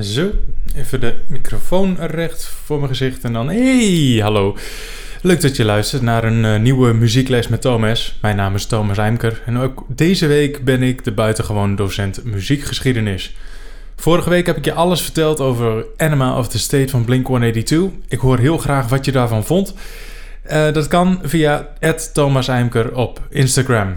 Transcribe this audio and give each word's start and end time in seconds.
Zo, 0.00 0.30
even 0.74 1.00
de 1.00 1.14
microfoon 1.26 1.96
recht 2.00 2.44
voor 2.44 2.76
mijn 2.76 2.88
gezicht 2.88 3.24
en 3.24 3.32
dan... 3.32 3.48
Hey, 3.48 4.18
hallo. 4.22 4.56
Leuk 5.22 5.40
dat 5.40 5.56
je 5.56 5.64
luistert 5.64 6.02
naar 6.02 6.24
een 6.24 6.44
uh, 6.44 6.60
nieuwe 6.60 6.92
muziekles 6.92 7.48
met 7.48 7.60
Thomas. 7.60 8.18
Mijn 8.22 8.36
naam 8.36 8.54
is 8.54 8.66
Thomas 8.66 8.98
Eimker 8.98 9.42
en 9.46 9.58
ook 9.58 9.84
deze 9.88 10.26
week 10.26 10.64
ben 10.64 10.82
ik 10.82 11.04
de 11.04 11.12
buitengewoon 11.12 11.76
docent 11.76 12.24
muziekgeschiedenis. 12.24 13.36
Vorige 13.96 14.30
week 14.30 14.46
heb 14.46 14.56
ik 14.56 14.64
je 14.64 14.72
alles 14.72 15.00
verteld 15.00 15.40
over 15.40 15.86
Anima 15.96 16.38
of 16.38 16.48
the 16.48 16.58
State 16.58 16.88
van 16.88 17.04
Blink-182. 17.04 17.76
Ik 18.08 18.18
hoor 18.18 18.38
heel 18.38 18.58
graag 18.58 18.88
wat 18.88 19.04
je 19.04 19.12
daarvan 19.12 19.44
vond. 19.44 19.74
Uh, 20.52 20.72
dat 20.72 20.88
kan 20.88 21.18
via 21.22 21.68
Thomas 22.12 22.48
Eimker 22.48 22.94
op 22.94 23.20
Instagram. 23.30 23.96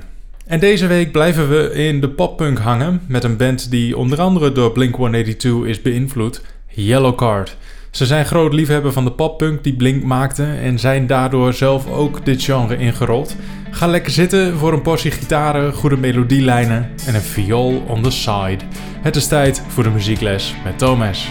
En 0.52 0.60
deze 0.60 0.88
week 0.88 1.12
blijven 1.12 1.50
we 1.50 1.74
in 1.74 2.02
de 2.02 2.10
poppunk 2.10 2.60
hangen 2.60 3.02
met 3.08 3.24
een 3.24 3.38
band 3.38 3.70
die 3.70 3.98
onder 3.98 4.22
andere 4.22 4.52
door 4.52 4.72
Blink-182 4.72 5.66
is 5.66 5.82
beïnvloed, 5.82 6.42
Yellowcard. 6.68 7.58
Ze 7.92 8.06
zijn 8.06 8.26
groot 8.26 8.54
liefhebber 8.54 8.92
van 8.92 9.04
de 9.04 9.12
poppunk 9.12 9.64
die 9.64 9.76
Blink 9.76 10.04
maakte 10.04 10.44
en 10.44 10.80
zijn 10.80 11.08
daardoor 11.08 11.54
zelf 11.54 11.92
ook 11.92 12.26
dit 12.26 12.44
genre 12.44 12.78
ingerold. 12.78 13.36
Ga 13.72 13.88
lekker 13.88 14.12
zitten 14.12 14.58
voor 14.58 14.74
een 14.74 14.82
portie 14.82 15.12
gitaren, 15.12 15.74
goede 15.74 15.98
melodielijnen 15.98 16.90
en 17.06 17.16
een 17.16 17.22
viool 17.22 17.84
on 17.88 18.02
the 18.02 18.12
side. 18.12 18.60
Het 19.02 19.16
is 19.16 19.28
tijd 19.28 19.64
voor 19.68 19.84
de 19.84 19.90
muziekles 19.90 20.56
met 20.64 20.78
Thomas. 20.78 21.30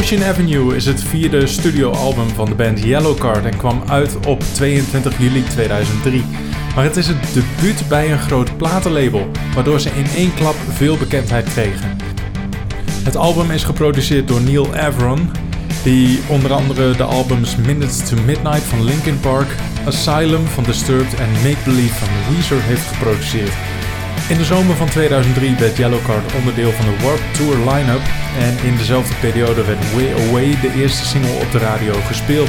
Ocean 0.00 0.24
Avenue 0.24 0.76
is 0.76 0.86
het 0.86 1.02
vierde 1.02 1.46
studioalbum 1.46 2.28
van 2.28 2.48
de 2.48 2.54
band 2.54 2.82
Yellowcard 2.82 3.44
en 3.44 3.56
kwam 3.56 3.82
uit 3.86 4.26
op 4.26 4.40
22 4.40 5.18
juli 5.18 5.42
2003. 5.42 6.24
Maar 6.74 6.84
het 6.84 6.96
is 6.96 7.06
het 7.06 7.34
debuut 7.34 7.88
bij 7.88 8.12
een 8.12 8.18
groot 8.18 8.56
platenlabel, 8.56 9.30
waardoor 9.54 9.80
ze 9.80 9.90
in 9.90 10.06
één 10.16 10.34
klap 10.34 10.54
veel 10.68 10.96
bekendheid 10.96 11.48
kregen. 11.48 11.96
Het 13.04 13.16
album 13.16 13.50
is 13.50 13.64
geproduceerd 13.64 14.28
door 14.28 14.40
Neil 14.40 14.76
Avron, 14.76 15.30
die 15.82 16.20
onder 16.28 16.52
andere 16.52 16.96
de 16.96 17.04
albums 17.04 17.56
Minutes 17.56 18.08
to 18.08 18.16
Midnight 18.26 18.62
van 18.62 18.84
Linkin 18.84 19.20
Park, 19.20 19.48
Asylum 19.86 20.46
van 20.46 20.64
Disturbed 20.64 21.14
en 21.14 21.30
Make 21.32 21.64
Believe 21.64 21.94
van 21.94 22.34
Weezer 22.34 22.62
heeft 22.62 22.86
geproduceerd. 22.86 23.69
In 24.30 24.36
de 24.36 24.44
zomer 24.44 24.76
van 24.76 24.88
2003 24.88 25.56
werd 25.56 25.76
Yellowcard 25.76 26.34
onderdeel 26.34 26.70
van 26.70 26.84
de 26.84 27.02
Warp 27.04 27.20
Tour 27.32 27.56
line-up 27.56 28.00
en 28.38 28.66
in 28.66 28.76
dezelfde 28.76 29.14
periode 29.20 29.64
werd 29.64 29.92
Way 29.92 30.12
Away 30.12 30.60
de 30.60 30.72
eerste 30.76 31.06
single 31.06 31.32
op 31.44 31.52
de 31.52 31.58
radio 31.58 31.92
gespeeld. 31.92 32.48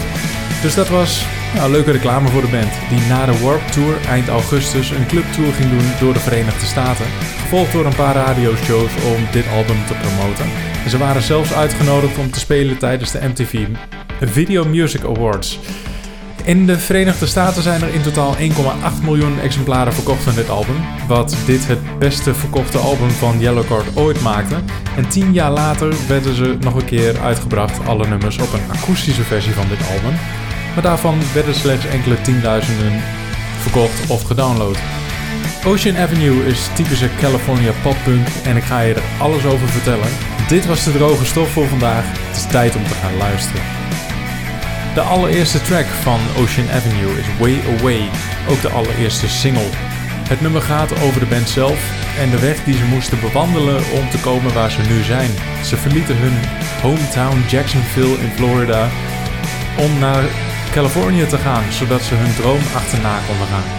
Dus 0.62 0.76
dat 0.76 0.90
was 0.90 1.26
nou, 1.54 1.72
leuke 1.72 1.92
reclame 1.92 2.28
voor 2.28 2.42
de 2.42 2.48
band, 2.48 2.72
die 2.90 3.08
na 3.08 3.26
de 3.26 3.40
Warp 3.40 3.68
Tour 3.68 4.06
eind 4.08 4.28
augustus 4.28 4.90
een 4.90 5.08
clubtour 5.08 5.54
ging 5.54 5.70
doen 5.70 5.92
door 6.00 6.14
de 6.14 6.20
Verenigde 6.20 6.66
Staten, 6.66 7.06
gevolgd 7.42 7.72
door 7.72 7.86
een 7.86 7.96
paar 7.96 8.16
radioshows 8.16 8.94
om 9.16 9.28
dit 9.32 9.48
album 9.48 9.86
te 9.86 9.94
promoten. 9.94 10.46
En 10.84 10.90
ze 10.90 10.98
waren 10.98 11.22
zelfs 11.22 11.54
uitgenodigd 11.54 12.18
om 12.18 12.32
te 12.32 12.40
spelen 12.40 12.78
tijdens 12.78 13.12
de 13.12 13.28
MTV 13.28 13.68
Video 14.20 14.66
Music 14.66 15.04
Awards. 15.04 15.60
In 16.44 16.66
de 16.66 16.80
Verenigde 16.80 17.26
Staten 17.26 17.64
zijn 17.64 17.82
er 17.82 17.94
in 17.94 18.02
totaal 18.02 18.36
1,8 18.36 18.42
miljoen 19.04 19.40
exemplaren 19.40 19.94
verkocht 19.94 20.24
van 20.24 20.36
dit 20.36 20.50
album, 20.50 20.76
wat 21.08 21.36
dit 21.46 21.68
het 21.68 22.00
beste 22.00 22.34
verkochte 22.34 22.78
album 22.78 23.10
van 23.10 23.40
Yellowcard 23.40 23.96
ooit 23.96 24.22
maakte. 24.22 24.56
En 24.96 25.10
tien 25.10 25.34
jaar 25.34 25.52
later 25.52 25.94
werden 26.08 26.36
ze 26.36 26.58
nog 26.60 26.76
een 26.76 26.86
keer 26.86 27.20
uitgebracht, 27.20 27.88
alle 27.88 28.08
nummers 28.08 28.38
op 28.38 28.54
een 28.54 28.80
akoestische 28.80 29.24
versie 29.24 29.54
van 29.54 29.68
dit 29.68 29.88
album. 29.96 30.20
Maar 30.74 30.84
daarvan 30.84 31.18
werden 31.34 31.56
slechts 31.56 31.86
enkele 31.86 32.22
tienduizenden 32.22 33.02
verkocht 33.60 34.10
of 34.10 34.24
gedownload. 34.24 34.78
Ocean 35.66 35.98
Avenue 35.98 36.46
is 36.46 36.70
typische 36.74 37.10
California 37.20 37.72
poppunk 37.84 38.28
en 38.44 38.58
ik 38.58 38.64
ga 38.64 38.80
je 38.80 38.94
er 38.94 39.04
alles 39.20 39.46
over 39.46 39.68
vertellen. 39.68 40.10
Dit 40.48 40.66
was 40.66 40.84
de 40.84 40.92
droge 40.92 41.26
stof 41.26 41.52
voor 41.52 41.68
vandaag. 41.68 42.06
Het 42.06 42.36
is 42.36 42.46
tijd 42.46 42.76
om 42.76 42.84
te 42.84 42.94
gaan 42.94 43.18
luisteren. 43.18 43.81
De 44.94 45.02
allereerste 45.02 45.62
track 45.62 45.86
van 45.86 46.20
Ocean 46.38 46.70
Avenue 46.70 47.20
is 47.20 47.26
Way 47.40 47.60
Away, 47.78 48.10
ook 48.50 48.62
de 48.62 48.70
allereerste 48.70 49.30
single. 49.30 49.70
Het 50.30 50.42
nummer 50.42 50.62
gaat 50.62 51.02
over 51.02 51.20
de 51.20 51.26
band 51.26 51.50
zelf 51.50 51.80
en 52.20 52.30
de 52.30 52.40
weg 52.40 52.64
die 52.64 52.74
ze 52.74 52.86
moesten 52.86 53.20
bewandelen 53.20 53.76
om 53.76 54.10
te 54.10 54.20
komen 54.22 54.54
waar 54.54 54.72
ze 54.72 54.82
nu 54.82 55.04
zijn. 55.04 55.30
Ze 55.64 55.78
verlieten 55.78 56.16
hun 56.18 56.38
hometown 56.82 57.44
Jacksonville 57.50 58.18
in 58.18 58.32
Florida 58.36 58.90
om 59.78 60.00
naar 60.00 60.24
Californië 60.72 61.26
te 61.26 61.38
gaan, 61.38 61.72
zodat 61.72 62.02
ze 62.02 62.16
hun 62.16 62.36
droom 62.36 62.62
achterna 62.76 63.20
konden 63.28 63.48
gaan. 63.48 63.70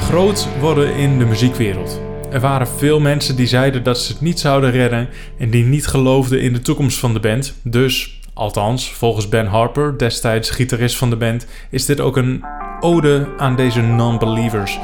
Groot 0.00 0.48
worden 0.58 0.94
in 0.94 1.18
de 1.18 1.24
muziekwereld. 1.24 2.00
Er 2.30 2.40
waren 2.40 2.68
veel 2.68 3.00
mensen 3.00 3.36
die 3.36 3.46
zeiden 3.46 3.82
dat 3.82 3.98
ze 3.98 4.12
het 4.12 4.20
niet 4.20 4.40
zouden 4.40 4.70
redden 4.70 5.08
en 5.38 5.50
die 5.50 5.64
niet 5.64 5.86
geloofden 5.86 6.40
in 6.40 6.52
de 6.52 6.60
toekomst 6.60 6.98
van 6.98 7.12
de 7.12 7.20
band. 7.20 7.54
Dus 7.62 8.19
Althans, 8.40 8.92
volgens 8.92 9.28
Ben 9.28 9.46
Harper, 9.46 9.98
destijds 9.98 10.50
gitarist 10.50 10.96
van 10.96 11.10
de 11.10 11.16
band, 11.16 11.46
is 11.70 11.86
dit 11.86 12.00
ook 12.00 12.16
een 12.16 12.44
ode 12.80 13.28
aan 13.38 13.56
deze 13.56 13.80
non-believers. 13.80 14.78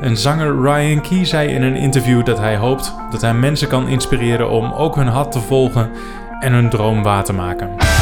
En 0.00 0.16
zanger 0.16 0.62
Ryan 0.62 1.00
Key 1.00 1.24
zei 1.24 1.48
in 1.48 1.62
een 1.62 1.76
interview 1.76 2.24
dat 2.24 2.38
hij 2.38 2.56
hoopt 2.56 2.94
dat 3.10 3.20
hij 3.20 3.34
mensen 3.34 3.68
kan 3.68 3.88
inspireren 3.88 4.50
om 4.50 4.72
ook 4.72 4.96
hun 4.96 5.06
hart 5.06 5.32
te 5.32 5.40
volgen 5.40 5.90
en 6.40 6.52
hun 6.52 6.70
droom 6.70 7.02
waar 7.02 7.24
te 7.24 7.32
maken. 7.32 7.99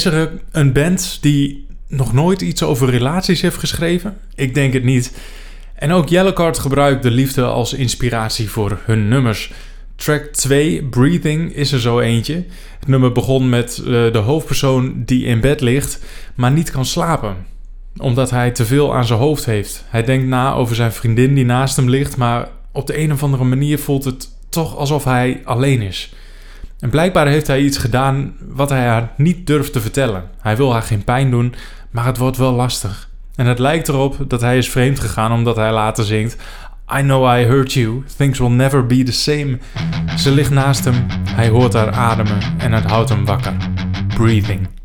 Is 0.00 0.06
er 0.06 0.30
een 0.50 0.72
band 0.72 1.18
die 1.20 1.66
nog 1.88 2.12
nooit 2.12 2.40
iets 2.40 2.62
over 2.62 2.90
relaties 2.90 3.40
heeft 3.40 3.56
geschreven? 3.56 4.18
Ik 4.34 4.54
denk 4.54 4.72
het 4.72 4.84
niet. 4.84 5.12
En 5.74 5.92
ook 5.92 6.08
Yellowcard 6.08 6.58
gebruikt 6.58 7.02
de 7.02 7.10
liefde 7.10 7.44
als 7.44 7.72
inspiratie 7.72 8.50
voor 8.50 8.78
hun 8.84 9.08
nummers. 9.08 9.52
Track 9.96 10.24
2, 10.24 10.84
Breathing, 10.84 11.54
is 11.54 11.72
er 11.72 11.80
zo 11.80 11.98
eentje. 11.98 12.44
Het 12.78 12.88
nummer 12.88 13.12
begon 13.12 13.48
met 13.48 13.78
uh, 13.78 13.86
de 13.86 14.18
hoofdpersoon 14.18 15.02
die 15.04 15.24
in 15.24 15.40
bed 15.40 15.60
ligt, 15.60 16.00
maar 16.34 16.52
niet 16.52 16.70
kan 16.70 16.84
slapen. 16.84 17.36
Omdat 17.96 18.30
hij 18.30 18.50
te 18.50 18.66
veel 18.66 18.94
aan 18.94 19.06
zijn 19.06 19.18
hoofd 19.18 19.44
heeft. 19.44 19.84
Hij 19.88 20.04
denkt 20.04 20.26
na 20.26 20.52
over 20.54 20.74
zijn 20.76 20.92
vriendin 20.92 21.34
die 21.34 21.44
naast 21.44 21.76
hem 21.76 21.88
ligt, 21.88 22.16
maar 22.16 22.48
op 22.72 22.86
de 22.86 22.98
een 22.98 23.12
of 23.12 23.22
andere 23.22 23.44
manier 23.44 23.78
voelt 23.78 24.04
het 24.04 24.28
toch 24.48 24.76
alsof 24.76 25.04
hij 25.04 25.40
alleen 25.44 25.82
is. 25.82 26.12
En 26.80 26.90
blijkbaar 26.90 27.26
heeft 27.26 27.46
hij 27.46 27.60
iets 27.60 27.78
gedaan 27.78 28.32
wat 28.48 28.68
hij 28.68 28.86
haar 28.86 29.12
niet 29.16 29.46
durft 29.46 29.72
te 29.72 29.80
vertellen. 29.80 30.24
Hij 30.40 30.56
wil 30.56 30.72
haar 30.72 30.82
geen 30.82 31.04
pijn 31.04 31.30
doen, 31.30 31.54
maar 31.90 32.06
het 32.06 32.16
wordt 32.16 32.36
wel 32.36 32.52
lastig. 32.52 33.08
En 33.34 33.46
het 33.46 33.58
lijkt 33.58 33.88
erop 33.88 34.16
dat 34.28 34.40
hij 34.40 34.58
is 34.58 34.70
vreemd 34.70 35.00
gegaan 35.00 35.32
omdat 35.32 35.56
hij 35.56 35.72
later 35.72 36.04
zingt: 36.04 36.36
I 36.98 37.00
know 37.00 37.38
I 37.38 37.44
hurt 37.44 37.72
you, 37.72 38.04
things 38.16 38.38
will 38.38 38.50
never 38.50 38.86
be 38.86 39.02
the 39.02 39.12
same. 39.12 39.58
Ze 40.16 40.30
ligt 40.30 40.50
naast 40.50 40.84
hem, 40.84 41.06
hij 41.24 41.48
hoort 41.48 41.72
haar 41.72 41.90
ademen 41.90 42.38
en 42.58 42.72
het 42.72 42.84
houdt 42.84 43.08
hem 43.08 43.24
wakker. 43.24 43.56
Breathing. 44.16 44.79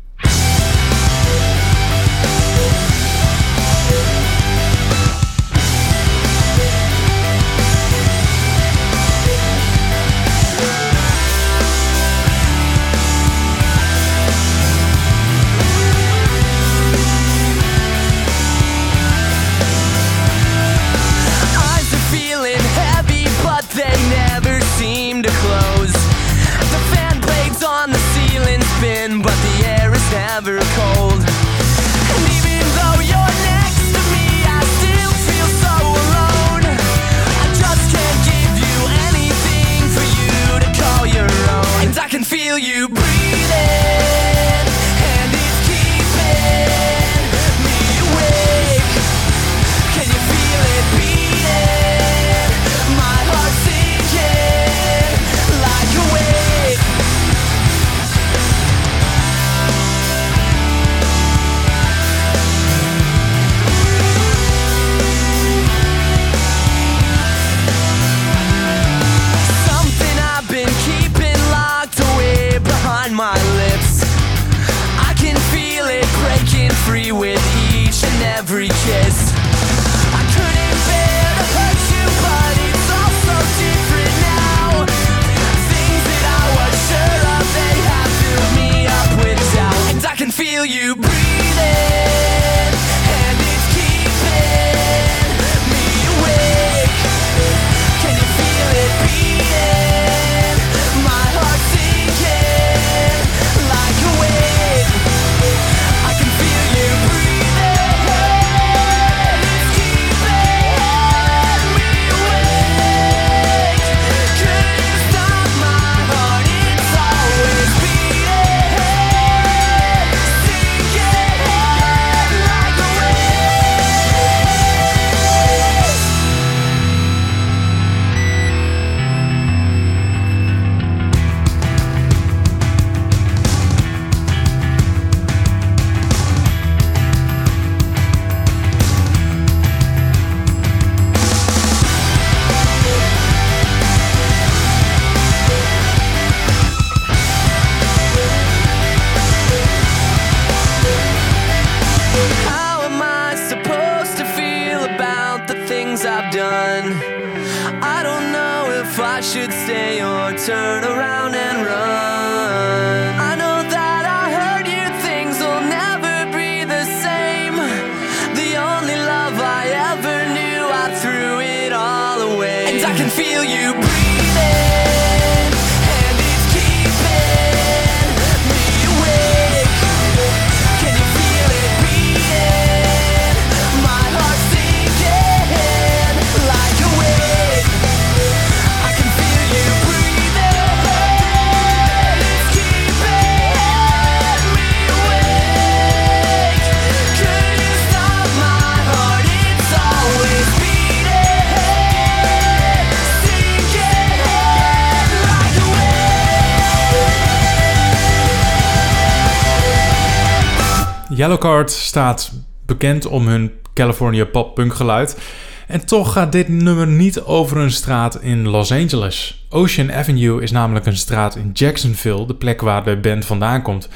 Yellowcard 211.36 211.70
staat 211.70 212.32
bekend 212.66 213.06
om 213.06 213.26
hun 213.26 213.52
California 213.74 214.24
pop-punk 214.24 214.74
geluid. 214.74 215.18
En 215.66 215.86
toch 215.86 216.12
gaat 216.12 216.32
dit 216.32 216.48
nummer 216.48 216.86
niet 216.86 217.22
over 217.22 217.56
een 217.56 217.70
straat 217.70 218.22
in 218.22 218.48
Los 218.48 218.72
Angeles. 218.72 219.46
Ocean 219.50 219.92
Avenue 219.92 220.42
is 220.42 220.50
namelijk 220.50 220.86
een 220.86 220.96
straat 220.96 221.36
in 221.36 221.50
Jacksonville, 221.52 222.26
de 222.26 222.34
plek 222.34 222.60
waar 222.60 222.84
de 222.84 222.96
band 222.96 223.24
vandaan 223.24 223.62
komt. 223.62 223.88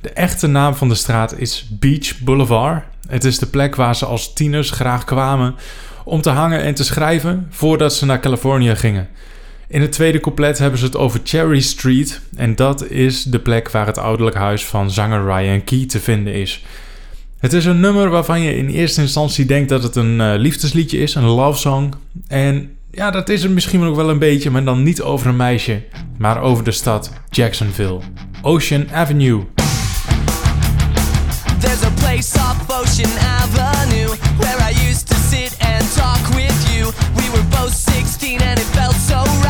De 0.00 0.10
echte 0.10 0.46
naam 0.46 0.74
van 0.74 0.88
de 0.88 0.94
straat 0.94 1.38
is 1.38 1.68
Beach 1.70 2.18
Boulevard. 2.18 2.84
Het 3.08 3.24
is 3.24 3.38
de 3.38 3.46
plek 3.46 3.74
waar 3.74 3.96
ze 3.96 4.06
als 4.06 4.32
tieners 4.32 4.70
graag 4.70 5.04
kwamen 5.04 5.54
om 6.04 6.20
te 6.20 6.30
hangen 6.30 6.62
en 6.62 6.74
te 6.74 6.84
schrijven 6.84 7.46
voordat 7.50 7.94
ze 7.94 8.06
naar 8.06 8.20
Californië 8.20 8.76
gingen. 8.76 9.08
In 9.68 9.80
het 9.80 9.92
tweede 9.92 10.20
couplet 10.20 10.58
hebben 10.58 10.78
ze 10.78 10.84
het 10.84 10.96
over 10.96 11.20
Cherry 11.24 11.60
Street 11.60 12.20
en 12.36 12.56
dat 12.56 12.90
is 12.90 13.22
de 13.22 13.38
plek 13.38 13.70
waar 13.70 13.86
het 13.86 13.98
ouderlijk 13.98 14.36
huis 14.36 14.64
van 14.64 14.90
zanger 14.90 15.24
Ryan 15.24 15.64
Key 15.64 15.86
te 15.86 16.00
vinden 16.00 16.34
is. 16.34 16.64
Het 17.38 17.52
is 17.52 17.64
een 17.64 17.80
nummer 17.80 18.10
waarvan 18.10 18.40
je 18.40 18.56
in 18.56 18.68
eerste 18.68 19.00
instantie 19.00 19.44
denkt 19.44 19.68
dat 19.68 19.82
het 19.82 19.96
een 19.96 20.20
eh, 20.20 20.32
liefdesliedje 20.36 20.98
is, 20.98 21.14
een 21.14 21.24
love 21.24 21.58
song. 21.58 21.92
En 22.28 22.70
ja, 22.90 23.10
dat 23.10 23.28
is 23.28 23.42
het 23.42 23.52
misschien 23.52 23.82
ook 23.82 23.96
wel 23.96 24.10
een 24.10 24.18
beetje, 24.18 24.50
maar 24.50 24.64
dan 24.64 24.82
niet 24.82 25.02
over 25.02 25.26
een 25.26 25.36
meisje, 25.36 25.82
maar 26.18 26.40
over 26.40 26.64
de 26.64 26.70
stad 26.70 27.12
Jacksonville. 27.30 28.00
Ocean 28.42 28.86
Avenue. 28.92 29.44
There's 31.60 31.82
a 31.82 31.90
place 31.90 32.38
off 32.38 32.70
Ocean 32.70 33.18
Avenue 33.18 34.14
where 34.38 34.58
I 34.70 34.88
used 34.88 35.06
to 35.08 35.14
sit 35.14 35.56
and 35.58 35.94
talk 35.94 36.34
with 36.34 36.74
you. 36.74 36.92
We 37.14 37.30
were 37.30 37.44
both 37.50 37.72
16 37.72 38.40
and 38.40 38.58
it 38.58 38.66
felt 38.66 38.94
so 38.94 39.16
right. 39.16 39.45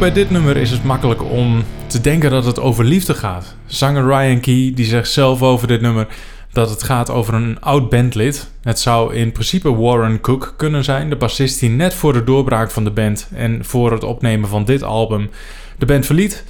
Bij 0.00 0.12
dit 0.12 0.30
nummer 0.30 0.56
is 0.56 0.70
het 0.70 0.84
makkelijk 0.84 1.22
om 1.22 1.64
te 1.86 2.00
denken 2.00 2.30
dat 2.30 2.44
het 2.44 2.60
over 2.60 2.84
liefde 2.84 3.14
gaat. 3.14 3.54
Zanger 3.66 4.04
Ryan 4.04 4.40
Key 4.40 4.72
die 4.74 4.84
zegt 4.84 5.10
zelf 5.10 5.42
over 5.42 5.68
dit 5.68 5.80
nummer 5.80 6.06
dat 6.52 6.70
het 6.70 6.82
gaat 6.82 7.10
over 7.10 7.34
een 7.34 7.60
oud 7.60 7.90
bandlid. 7.90 8.50
Het 8.62 8.78
zou 8.78 9.14
in 9.14 9.32
principe 9.32 9.74
Warren 9.74 10.20
Cook 10.20 10.54
kunnen 10.56 10.84
zijn, 10.84 11.10
de 11.10 11.16
bassist 11.16 11.60
die 11.60 11.70
net 11.70 11.94
voor 11.94 12.12
de 12.12 12.24
doorbraak 12.24 12.70
van 12.70 12.84
de 12.84 12.90
band 12.90 13.28
en 13.34 13.64
voor 13.64 13.92
het 13.92 14.04
opnemen 14.04 14.48
van 14.48 14.64
dit 14.64 14.82
album 14.82 15.30
de 15.78 15.86
band 15.86 16.06
verliet. 16.06 16.44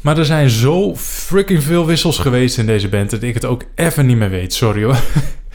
Maar 0.00 0.18
er 0.18 0.24
zijn 0.24 0.50
zo 0.50 0.96
freaking 0.96 1.62
veel 1.62 1.86
wissels 1.86 2.18
geweest 2.18 2.58
in 2.58 2.66
deze 2.66 2.88
band 2.88 3.10
dat 3.10 3.22
ik 3.22 3.34
het 3.34 3.44
ook 3.44 3.64
even 3.74 4.06
niet 4.06 4.16
meer 4.16 4.30
weet. 4.30 4.54
Sorry 4.54 4.84
hoor. 4.84 5.00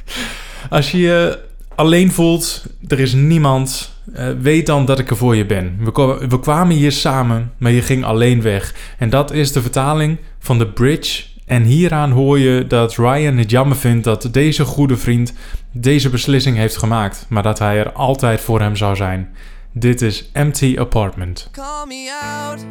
Als 0.70 0.92
je 0.92 0.98
je 0.98 1.40
alleen 1.76 2.12
voelt, 2.12 2.66
er 2.88 3.00
is 3.00 3.14
niemand, 3.14 3.92
uh, 4.16 4.30
weet 4.42 4.66
dan 4.66 4.86
dat 4.86 5.00
ik 5.00 5.10
er 5.10 5.18
voor 5.18 5.36
je 5.36 5.46
ben. 5.46 5.78
We, 5.80 6.26
we 6.30 6.40
kwamen 6.40 6.76
hier 6.76 6.92
samen, 6.92 7.52
maar 7.58 7.72
je 7.72 7.82
ging 7.82 8.04
alleen 8.04 8.42
weg. 8.42 8.76
En 8.98 9.10
dat 9.10 9.32
is 9.32 9.52
de 9.52 9.62
vertaling 9.62 10.18
van 10.40 10.58
de 10.58 10.68
bridge. 10.68 11.24
En 11.46 11.64
hieraan 11.64 12.12
hoor 12.12 12.40
je 12.40 12.68
dat 12.68 12.96
Ryan 12.96 13.38
het 13.38 13.50
jammer 13.50 13.78
vindt 13.78 14.04
dat 14.04 14.30
deze 14.32 14.66
goede 14.66 14.98
vriend 14.98 15.34
deze 15.72 16.10
beslissing 16.10 16.58
heeft 16.58 16.78
gemaakt, 16.78 17.26
maar 17.30 17.44
dat 17.44 17.60
hij 17.60 17.78
er 17.78 17.92
altijd 17.92 18.42
voor 18.42 18.62
hem 18.62 18.76
zou 18.76 18.96
zijn. 18.96 19.30
Dit 19.72 20.02
is 20.02 20.30
Empty 20.34 20.76
Apartment. 20.80 21.50
Call 21.52 21.86
me 21.88 22.12
out. 22.22 22.66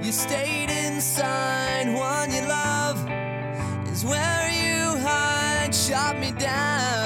You 0.00 0.12
stayed 0.12 0.70
inside. 0.70 1.86
One 1.86 2.32
you 2.34 2.46
love 2.46 2.98
is 3.92 4.02
where 4.02 4.50
you 4.50 4.98
hide. 4.98 5.74
Shot 5.74 6.18
me 6.18 6.32
down 6.38 7.01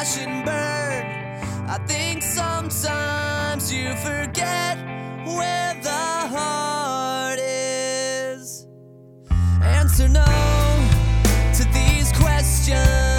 crash 0.00 0.18
and 0.18 0.44
burn. 0.46 1.68
I 1.68 1.78
think 1.86 2.22
sometimes 2.22 3.70
you 3.72 3.94
forget 3.96 4.78
where 5.26 5.74
the 5.82 6.04
heart 6.34 7.38
is. 7.38 8.66
Answer 9.60 10.08
no 10.08 10.24
to 11.54 11.64
these 11.72 12.12
questions. 12.12 13.09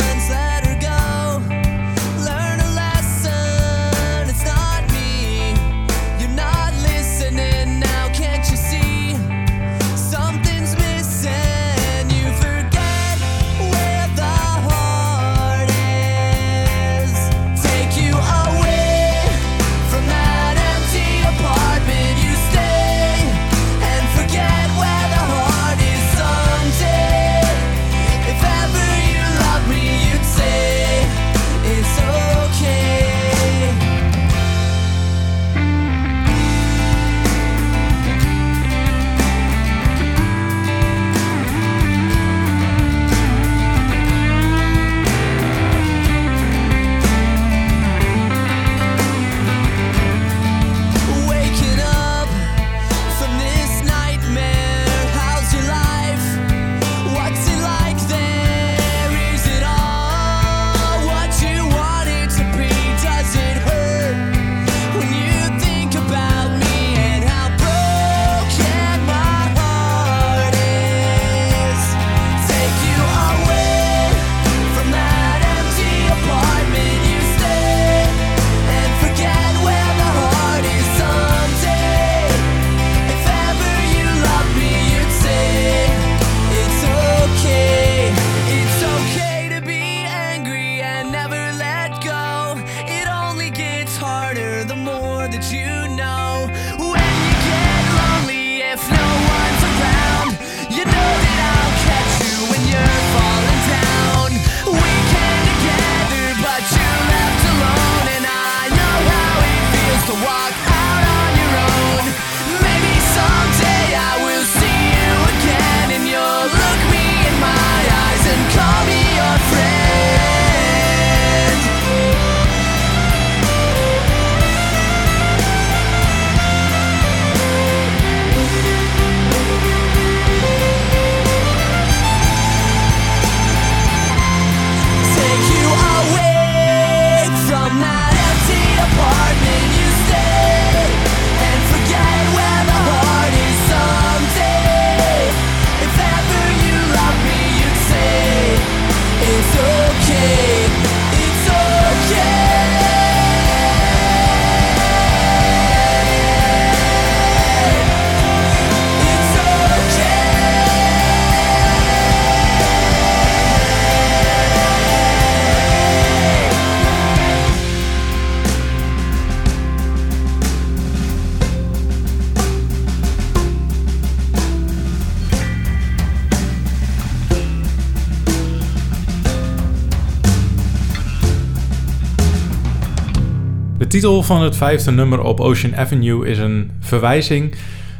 Titel 184.02 184.24
van 184.24 184.42
het 184.42 184.56
vijfde 184.56 184.92
nummer 184.92 185.22
op 185.22 185.40
Ocean 185.40 185.76
Avenue 185.76 186.28
is 186.28 186.38
een 186.38 186.72
verwijzing 186.80 187.56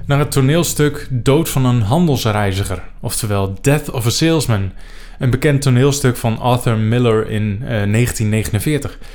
naar 0.06 0.20
het 0.20 0.32
toneelstuk 0.32 1.08
Dood 1.10 1.50
van 1.50 1.66
een 1.66 1.82
handelsreiziger, 1.82 2.82
oftewel 3.00 3.56
Death 3.62 3.92
of 3.92 4.06
a 4.06 4.10
Salesman, 4.10 4.72
een 5.20 5.30
bekend 5.30 5.62
toneelstuk 5.62 6.18
van 6.18 6.40
Arthur 6.40 6.78
Miller 6.78 7.30
in 7.30 7.60
1949. 7.60 8.92
Eh, 8.92 9.08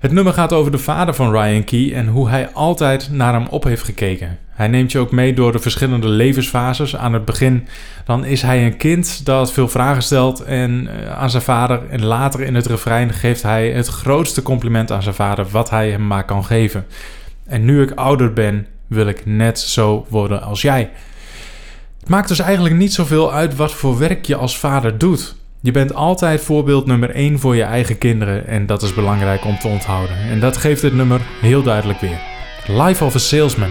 het 0.00 0.12
nummer 0.12 0.32
gaat 0.32 0.52
over 0.52 0.70
de 0.70 0.78
vader 0.78 1.14
van 1.14 1.30
Ryan 1.30 1.64
Key 1.64 1.92
en 1.92 2.06
hoe 2.06 2.28
hij 2.28 2.48
altijd 2.52 3.10
naar 3.10 3.32
hem 3.32 3.46
op 3.46 3.64
heeft 3.64 3.82
gekeken. 3.82 4.38
Hij 4.56 4.68
neemt 4.68 4.92
je 4.92 4.98
ook 4.98 5.10
mee 5.10 5.34
door 5.34 5.52
de 5.52 5.58
verschillende 5.58 6.08
levensfases. 6.08 6.96
Aan 6.96 7.12
het 7.12 7.24
begin 7.24 7.68
dan 8.04 8.24
is 8.24 8.42
hij 8.42 8.64
een 8.64 8.76
kind 8.76 9.24
dat 9.24 9.52
veel 9.52 9.68
vragen 9.68 10.02
stelt 10.02 10.40
en, 10.40 10.88
uh, 11.00 11.18
aan 11.18 11.30
zijn 11.30 11.42
vader. 11.42 11.80
En 11.90 12.04
later 12.04 12.40
in 12.40 12.54
het 12.54 12.66
refrein 12.66 13.12
geeft 13.12 13.42
hij 13.42 13.70
het 13.70 13.86
grootste 13.86 14.42
compliment 14.42 14.92
aan 14.92 15.02
zijn 15.02 15.14
vader 15.14 15.46
wat 15.50 15.70
hij 15.70 15.90
hem 15.90 16.06
maar 16.06 16.24
kan 16.24 16.44
geven. 16.44 16.86
En 17.46 17.64
nu 17.64 17.82
ik 17.82 17.90
ouder 17.90 18.32
ben, 18.32 18.66
wil 18.86 19.06
ik 19.06 19.26
net 19.26 19.58
zo 19.58 20.06
worden 20.08 20.42
als 20.42 20.62
jij. 20.62 20.90
Het 22.00 22.08
maakt 22.08 22.28
dus 22.28 22.38
eigenlijk 22.38 22.74
niet 22.74 22.94
zoveel 22.94 23.32
uit 23.32 23.56
wat 23.56 23.72
voor 23.72 23.98
werk 23.98 24.26
je 24.26 24.36
als 24.36 24.58
vader 24.58 24.98
doet. 24.98 25.36
Je 25.60 25.70
bent 25.70 25.94
altijd 25.94 26.40
voorbeeld 26.40 26.86
nummer 26.86 27.10
1 27.10 27.38
voor 27.38 27.56
je 27.56 27.62
eigen 27.62 27.98
kinderen 27.98 28.46
en 28.46 28.66
dat 28.66 28.82
is 28.82 28.94
belangrijk 28.94 29.44
om 29.44 29.58
te 29.58 29.68
onthouden. 29.68 30.16
En 30.16 30.40
dat 30.40 30.56
geeft 30.56 30.82
het 30.82 30.94
nummer 30.94 31.20
heel 31.40 31.62
duidelijk 31.62 32.00
weer. 32.00 32.20
Life 32.66 33.04
of 33.04 33.14
a 33.14 33.18
Salesman. 33.18 33.70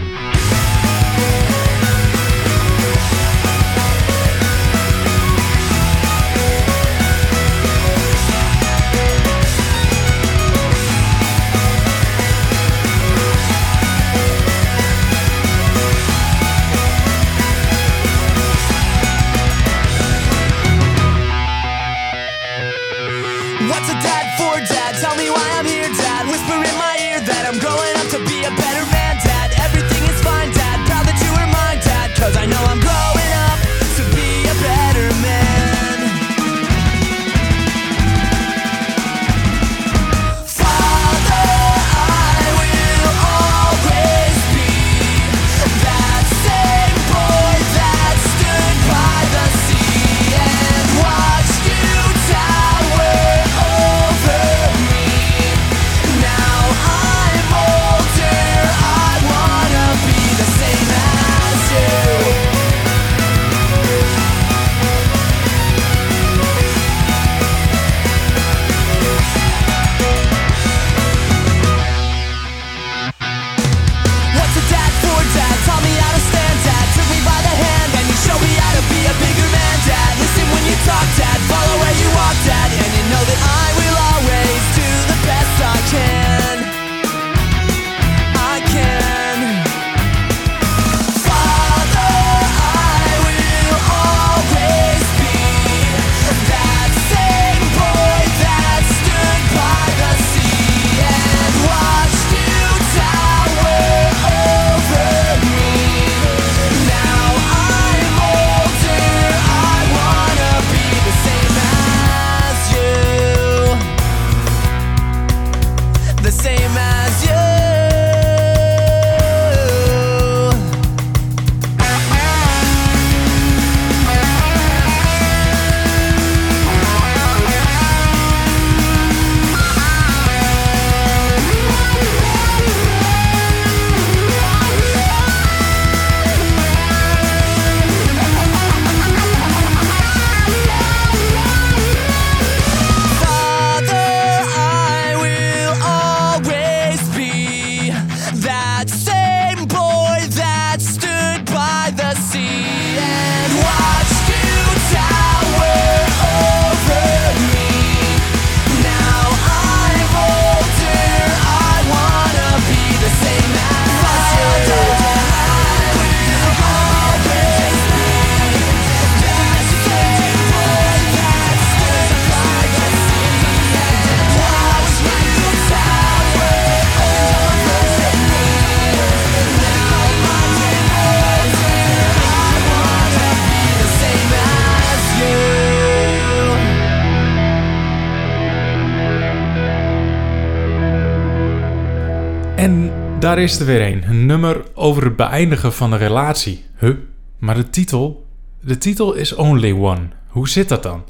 Daar 193.36 193.44
is 193.44 193.58
er 193.58 193.66
weer 193.66 193.86
een. 193.86 194.04
Een 194.08 194.26
nummer 194.26 194.62
over 194.74 195.04
het 195.04 195.16
beëindigen 195.16 195.72
van 195.72 195.92
een 195.92 195.98
relatie. 195.98 196.64
Huh? 196.78 196.94
Maar 197.38 197.54
de 197.54 197.70
titel? 197.70 198.26
De 198.60 198.78
titel 198.78 199.14
is 199.14 199.34
Only 199.34 199.72
One. 199.72 200.08
Hoe 200.26 200.48
zit 200.48 200.68
dat 200.68 200.82
dan? 200.82 201.04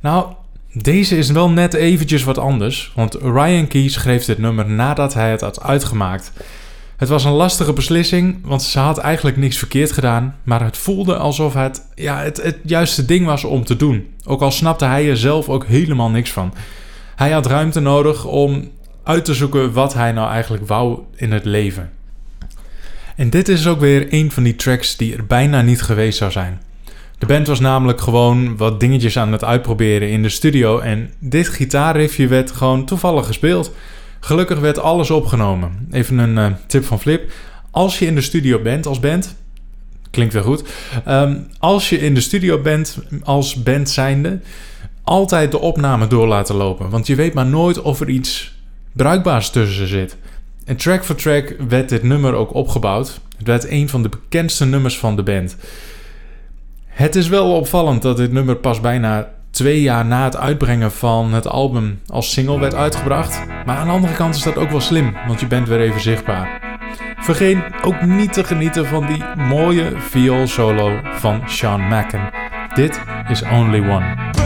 Nou, 0.00 0.32
deze 0.72 1.16
is 1.16 1.30
wel 1.30 1.50
net 1.50 1.74
eventjes 1.74 2.24
wat 2.24 2.38
anders. 2.38 2.92
Want 2.94 3.14
Ryan 3.14 3.66
Key 3.66 3.88
schreef 3.88 4.24
dit 4.24 4.38
nummer 4.38 4.70
nadat 4.70 5.14
hij 5.14 5.30
het 5.30 5.40
had 5.40 5.62
uitgemaakt. 5.62 6.32
Het 6.96 7.08
was 7.08 7.24
een 7.24 7.32
lastige 7.32 7.72
beslissing, 7.72 8.38
want 8.42 8.62
ze 8.62 8.78
had 8.78 8.98
eigenlijk 8.98 9.36
niks 9.36 9.58
verkeerd 9.58 9.92
gedaan. 9.92 10.36
Maar 10.42 10.64
het 10.64 10.76
voelde 10.76 11.16
alsof 11.16 11.54
het, 11.54 11.82
ja, 11.94 12.18
het, 12.22 12.42
het 12.42 12.58
juiste 12.64 13.04
ding 13.04 13.26
was 13.26 13.44
om 13.44 13.64
te 13.64 13.76
doen. 13.76 14.06
Ook 14.24 14.40
al 14.40 14.50
snapte 14.50 14.84
hij 14.84 15.08
er 15.08 15.16
zelf 15.16 15.48
ook 15.48 15.66
helemaal 15.66 16.10
niks 16.10 16.30
van. 16.30 16.54
Hij 17.16 17.30
had 17.30 17.46
ruimte 17.46 17.80
nodig 17.80 18.24
om 18.24 18.70
uit 19.04 19.24
te 19.24 19.34
zoeken 19.34 19.72
wat 19.72 19.94
hij 19.94 20.12
nou 20.12 20.30
eigenlijk 20.30 20.66
wou 20.66 20.98
in 21.16 21.32
het 21.32 21.44
leven. 21.44 21.90
En 23.16 23.30
dit 23.30 23.48
is 23.48 23.66
ook 23.66 23.80
weer 23.80 24.06
een 24.10 24.30
van 24.30 24.42
die 24.42 24.56
tracks 24.56 24.96
die 24.96 25.16
er 25.16 25.26
bijna 25.26 25.62
niet 25.62 25.82
geweest 25.82 26.18
zou 26.18 26.30
zijn. 26.30 26.60
De 27.18 27.26
band 27.26 27.46
was 27.46 27.60
namelijk 27.60 28.00
gewoon 28.00 28.56
wat 28.56 28.80
dingetjes 28.80 29.18
aan 29.18 29.32
het 29.32 29.44
uitproberen 29.44 30.10
in 30.10 30.22
de 30.22 30.28
studio 30.28 30.78
en 30.78 31.12
dit 31.18 31.48
gitaarriffje 31.48 32.26
werd 32.26 32.50
gewoon 32.50 32.84
toevallig 32.84 33.26
gespeeld. 33.26 33.72
Gelukkig 34.20 34.58
werd 34.58 34.78
alles 34.78 35.10
opgenomen. 35.10 35.88
Even 35.90 36.18
een 36.18 36.36
uh, 36.36 36.56
tip 36.66 36.84
van 36.84 37.00
Flip. 37.00 37.32
Als 37.70 37.98
je 37.98 38.06
in 38.06 38.14
de 38.14 38.20
studio 38.20 38.62
bent 38.62 38.86
als 38.86 39.00
band, 39.00 39.34
klinkt 40.10 40.32
weer 40.32 40.42
goed. 40.42 40.64
Ehm, 41.04 41.36
als 41.58 41.88
je 41.88 41.98
in 41.98 42.14
de 42.14 42.20
studio 42.20 42.60
bent 42.60 42.98
als 43.22 43.62
band 43.62 43.90
zijnde, 43.90 44.40
altijd 45.02 45.50
de 45.50 45.60
opname 45.60 46.06
door 46.06 46.26
laten 46.26 46.54
lopen. 46.54 46.90
Want 46.90 47.06
je 47.06 47.14
weet 47.14 47.34
maar 47.34 47.46
nooit 47.46 47.82
of 47.82 48.00
er 48.00 48.08
iets 48.08 48.53
bruikbaars 48.94 49.50
tussen 49.50 49.86
zit. 49.86 50.16
En 50.64 50.76
track 50.76 51.04
voor 51.04 51.14
track 51.14 51.54
werd 51.68 51.88
dit 51.88 52.02
nummer 52.02 52.34
ook 52.34 52.54
opgebouwd. 52.54 53.20
Het 53.36 53.46
werd 53.46 53.70
een 53.70 53.88
van 53.88 54.02
de 54.02 54.08
bekendste 54.08 54.64
nummers 54.64 54.98
van 54.98 55.16
de 55.16 55.22
band. 55.22 55.56
Het 56.86 57.16
is 57.16 57.28
wel 57.28 57.54
opvallend 57.54 58.02
dat 58.02 58.16
dit 58.16 58.32
nummer 58.32 58.56
pas 58.56 58.80
bijna 58.80 59.28
twee 59.50 59.80
jaar 59.80 60.04
na 60.04 60.24
het 60.24 60.36
uitbrengen 60.36 60.92
van 60.92 61.32
het 61.32 61.48
album 61.48 62.00
als 62.06 62.32
single 62.32 62.60
werd 62.60 62.74
uitgebracht. 62.74 63.40
Maar 63.66 63.76
aan 63.76 63.86
de 63.86 63.92
andere 63.92 64.14
kant 64.14 64.34
is 64.34 64.42
dat 64.42 64.56
ook 64.56 64.70
wel 64.70 64.80
slim, 64.80 65.14
want 65.26 65.40
je 65.40 65.46
bent 65.46 65.68
weer 65.68 65.80
even 65.80 66.00
zichtbaar. 66.00 66.60
Vergeet 67.18 67.58
ook 67.82 68.02
niet 68.02 68.32
te 68.32 68.44
genieten 68.44 68.86
van 68.86 69.06
die 69.06 69.24
mooie 69.36 69.92
viool 69.98 70.46
solo 70.46 71.00
van 71.14 71.42
Sean 71.46 71.88
Macken. 71.88 72.30
Dit 72.74 73.00
is 73.28 73.42
Only 73.42 73.90
One. 73.90 74.43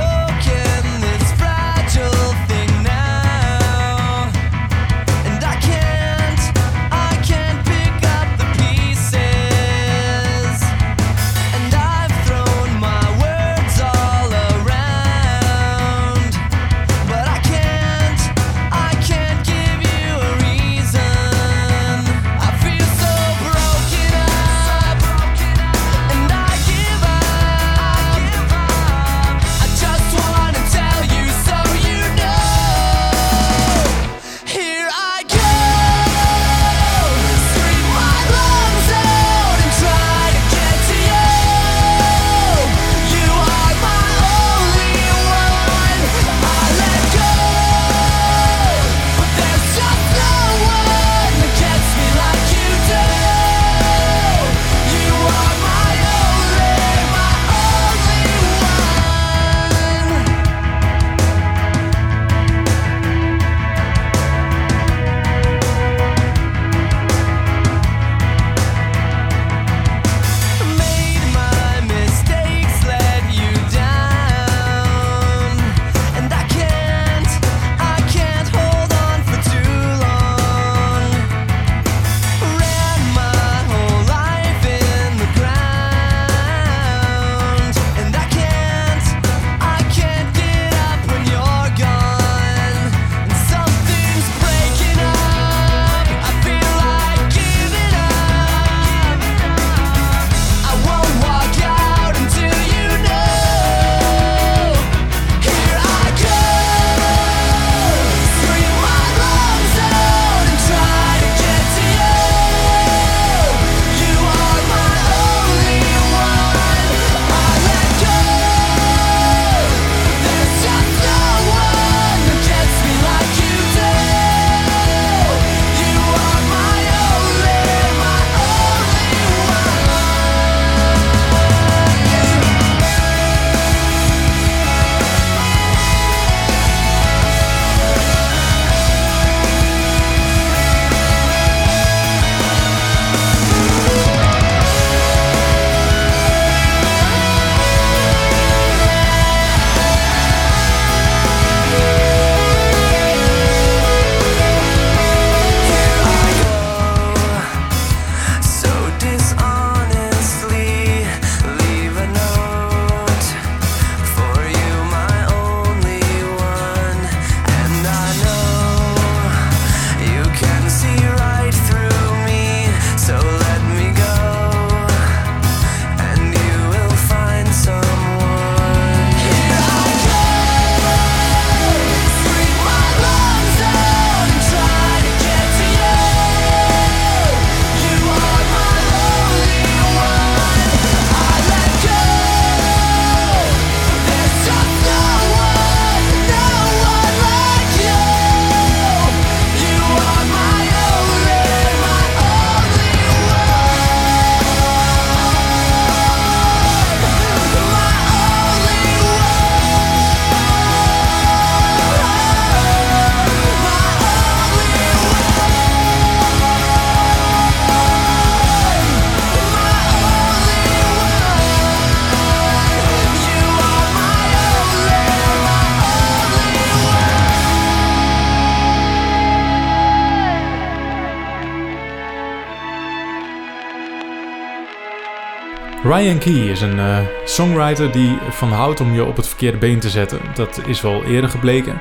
Ryan 235.89 236.19
Key 236.19 236.51
is 236.51 236.61
een 236.61 236.77
uh, 236.77 236.99
songwriter 237.25 237.93
die 237.93 238.19
van 238.31 238.53
houdt 238.53 238.81
om 238.81 238.95
je 238.95 239.05
op 239.05 239.17
het 239.17 239.27
verkeerde 239.27 239.59
been 239.59 239.79
te 239.79 239.91
zetten. 239.91 240.19
Dat 240.35 240.61
is 240.67 240.81
wel 240.81 241.05
eerder 241.05 241.31
gebleken. 241.31 241.81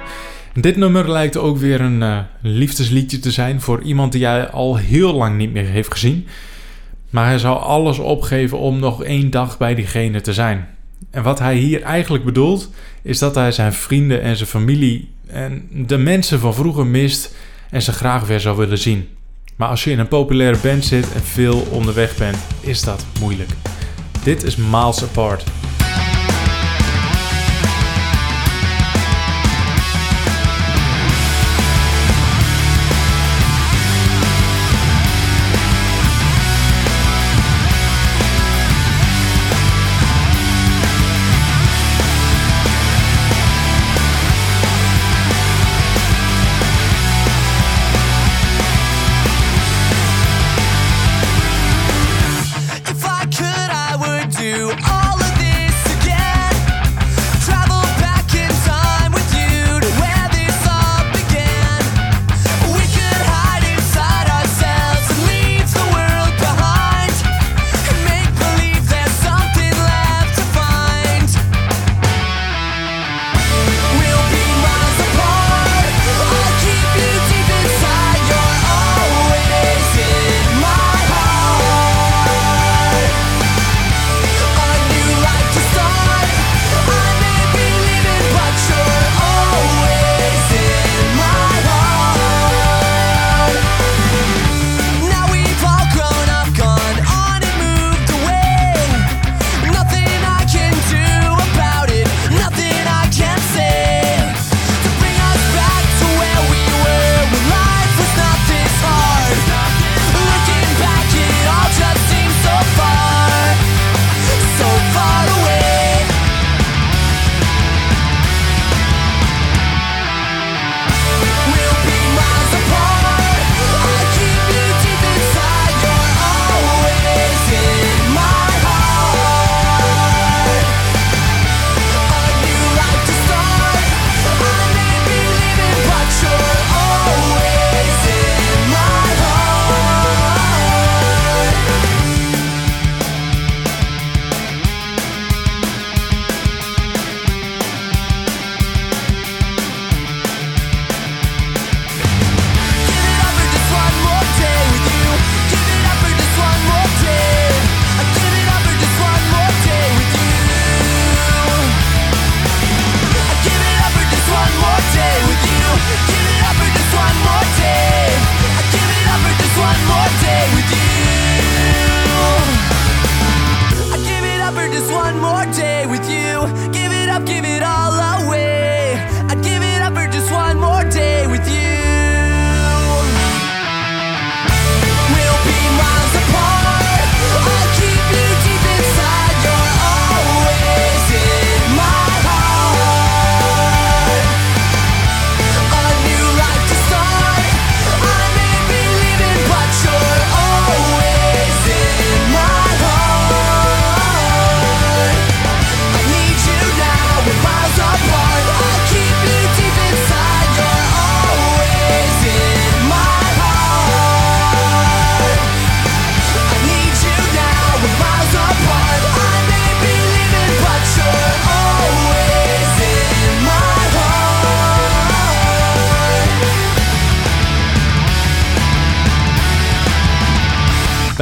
Dit 0.53 0.75
nummer 0.75 1.11
lijkt 1.11 1.37
ook 1.37 1.57
weer 1.57 1.81
een 1.81 2.01
uh, 2.01 2.19
liefdesliedje 2.41 3.19
te 3.19 3.31
zijn 3.31 3.61
voor 3.61 3.81
iemand 3.81 4.11
die 4.11 4.25
hij 4.25 4.49
al 4.49 4.75
heel 4.75 5.13
lang 5.13 5.37
niet 5.37 5.53
meer 5.53 5.65
heeft 5.65 5.91
gezien. 5.91 6.27
Maar 7.09 7.25
hij 7.25 7.37
zou 7.37 7.59
alles 7.59 7.99
opgeven 7.99 8.57
om 8.57 8.79
nog 8.79 9.03
één 9.03 9.29
dag 9.29 9.57
bij 9.57 9.75
diegene 9.75 10.21
te 10.21 10.33
zijn. 10.33 10.67
En 11.11 11.23
wat 11.23 11.39
hij 11.39 11.55
hier 11.55 11.81
eigenlijk 11.81 12.23
bedoelt, 12.23 12.71
is 13.01 13.19
dat 13.19 13.35
hij 13.35 13.51
zijn 13.51 13.73
vrienden 13.73 14.21
en 14.21 14.35
zijn 14.35 14.49
familie 14.49 15.09
en 15.27 15.67
de 15.71 15.97
mensen 15.97 16.39
van 16.39 16.53
vroeger 16.53 16.85
mist 16.85 17.35
en 17.69 17.81
ze 17.81 17.91
graag 17.91 18.27
weer 18.27 18.39
zou 18.39 18.57
willen 18.57 18.77
zien. 18.77 19.07
Maar 19.55 19.69
als 19.69 19.83
je 19.83 19.91
in 19.91 19.99
een 19.99 20.07
populaire 20.07 20.57
band 20.63 20.85
zit 20.85 21.13
en 21.13 21.23
veel 21.23 21.67
onderweg 21.71 22.17
bent, 22.17 22.37
is 22.61 22.81
dat 22.81 23.05
moeilijk. 23.19 23.49
Dit 24.27 24.43
is 24.43 24.55
Miles 24.55 25.03
Apart. 25.03 25.43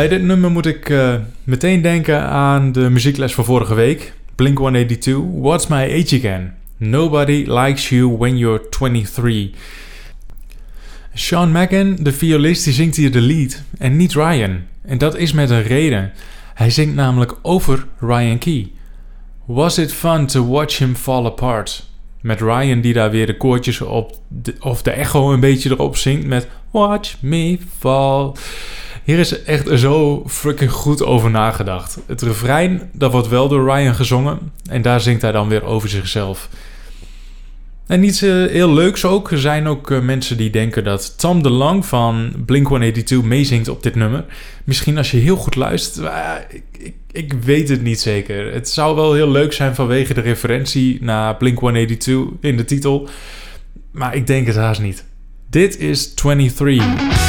Bij 0.05 0.17
dit 0.17 0.27
nummer 0.27 0.51
moet 0.51 0.65
ik 0.65 0.89
uh, 0.89 1.15
meteen 1.43 1.81
denken 1.81 2.21
aan 2.21 2.71
de 2.71 2.89
muziekles 2.89 3.33
van 3.33 3.45
vorige 3.45 3.73
week. 3.73 4.13
Blink 4.35 4.57
182, 4.57 5.15
What's 5.41 5.67
My 5.67 5.75
Age 5.75 6.15
Again? 6.17 6.53
Nobody 6.77 7.43
likes 7.47 7.89
you 7.89 8.17
when 8.17 8.37
you're 8.37 8.69
23. 8.69 9.49
Sean 11.13 11.51
Macken, 11.51 12.03
de 12.03 12.11
violist, 12.11 12.63
die 12.63 12.73
zingt 12.73 12.95
hier 12.95 13.11
de 13.11 13.21
lead 13.21 13.61
en 13.77 13.95
niet 13.95 14.13
Ryan. 14.13 14.61
En 14.81 14.97
dat 14.97 15.15
is 15.17 15.33
met 15.33 15.49
een 15.49 15.63
reden. 15.63 16.11
Hij 16.53 16.69
zingt 16.69 16.95
namelijk 16.95 17.35
over 17.41 17.85
Ryan 17.99 18.37
Key. 18.37 18.71
Was 19.45 19.77
it 19.77 19.93
fun 19.93 20.25
to 20.25 20.47
watch 20.47 20.77
him 20.77 20.95
fall 20.95 21.25
apart? 21.25 21.89
Met 22.21 22.41
Ryan 22.41 22.81
die 22.81 22.93
daar 22.93 23.11
weer 23.11 23.25
de 23.25 23.37
koortjes 23.37 23.81
op, 23.81 24.19
of 24.59 24.81
de 24.81 24.91
echo 24.91 25.33
een 25.33 25.39
beetje 25.39 25.69
erop 25.69 25.97
zingt 25.97 26.25
met 26.25 26.47
Watch 26.71 27.15
me 27.21 27.57
fall. 27.77 28.31
Hier 29.05 29.19
is 29.19 29.43
echt 29.43 29.79
zo 29.79 30.23
freaking 30.27 30.71
goed 30.71 31.03
over 31.03 31.29
nagedacht. 31.29 31.97
Het 32.05 32.21
refrein, 32.21 32.89
dat 32.93 33.11
wordt 33.11 33.27
wel 33.27 33.47
door 33.47 33.65
Ryan 33.65 33.95
gezongen. 33.95 34.39
En 34.69 34.81
daar 34.81 35.01
zingt 35.01 35.21
hij 35.21 35.31
dan 35.31 35.47
weer 35.47 35.63
over 35.63 35.89
zichzelf. 35.89 36.49
En 37.87 38.03
iets 38.03 38.23
uh, 38.23 38.45
heel 38.51 38.73
leuks 38.73 39.05
ook. 39.05 39.31
Er 39.31 39.39
zijn 39.39 39.67
ook 39.67 39.91
uh, 39.91 39.99
mensen 39.99 40.37
die 40.37 40.49
denken 40.49 40.83
dat 40.83 41.19
Tom 41.19 41.43
DeLong 41.43 41.85
van 41.85 42.33
Blink-182 42.45 43.15
meezingt 43.23 43.67
op 43.67 43.83
dit 43.83 43.95
nummer. 43.95 44.25
Misschien 44.63 44.97
als 44.97 45.11
je 45.11 45.17
heel 45.17 45.35
goed 45.35 45.55
luistert. 45.55 46.11
Ik, 46.49 46.63
ik, 46.77 46.95
ik, 47.11 47.33
weet 47.33 47.69
het 47.69 47.81
niet 47.81 47.99
zeker. 47.99 48.53
Het 48.53 48.69
zou 48.69 48.95
wel 48.95 49.13
heel 49.13 49.31
leuk 49.31 49.53
zijn 49.53 49.75
vanwege 49.75 50.13
de 50.13 50.21
referentie 50.21 51.03
naar 51.03 51.35
Blink-182 51.37 52.39
in 52.39 52.57
de 52.57 52.65
titel. 52.65 53.09
Maar 53.91 54.15
ik 54.15 54.27
denk 54.27 54.47
het 54.47 54.55
haast 54.55 54.81
niet. 54.81 55.05
Dit 55.49 55.79
is 55.79 56.13
23. 56.13 57.24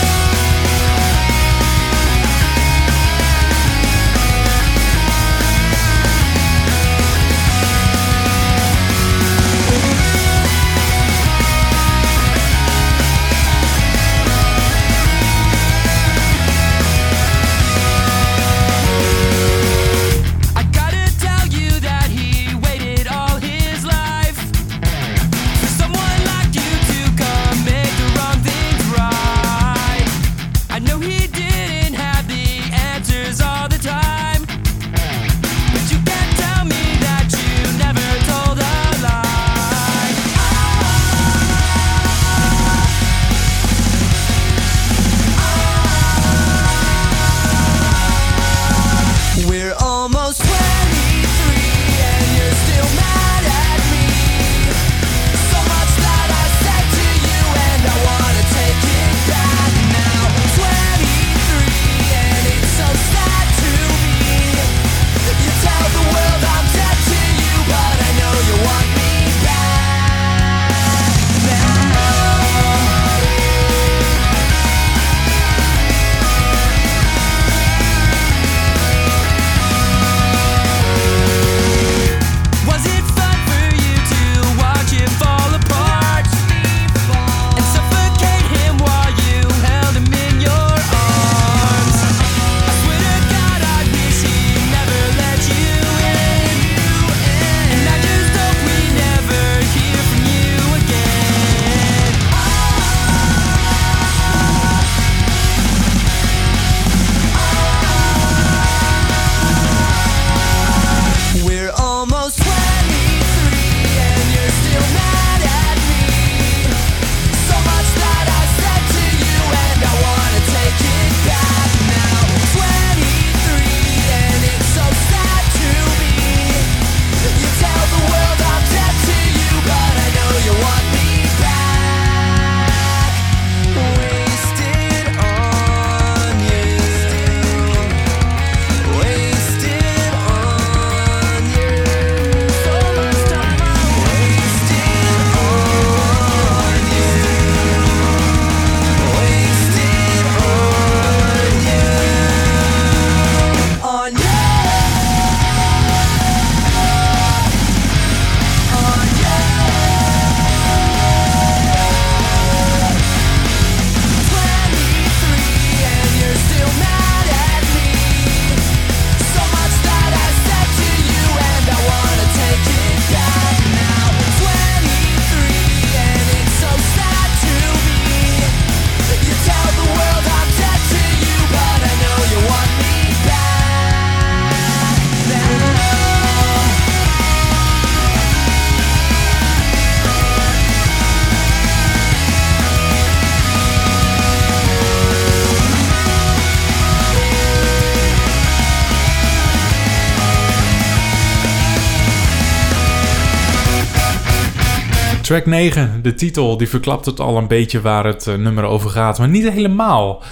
Track 205.27 205.47
9, 205.47 206.03
de 206.03 206.15
titel, 206.15 206.57
die 206.57 206.69
verklapt 206.69 207.07
het 207.07 207.21
al 207.21 207.37
een 207.37 207.49
beetje 207.49 207.81
waar 207.81 208.05
het 208.05 208.27
nummer 208.27 208.65
over 208.65 208.91
gaat, 208.91 209.19
maar 209.19 209.29
niet 209.29 209.51
helemaal. 209.51 210.23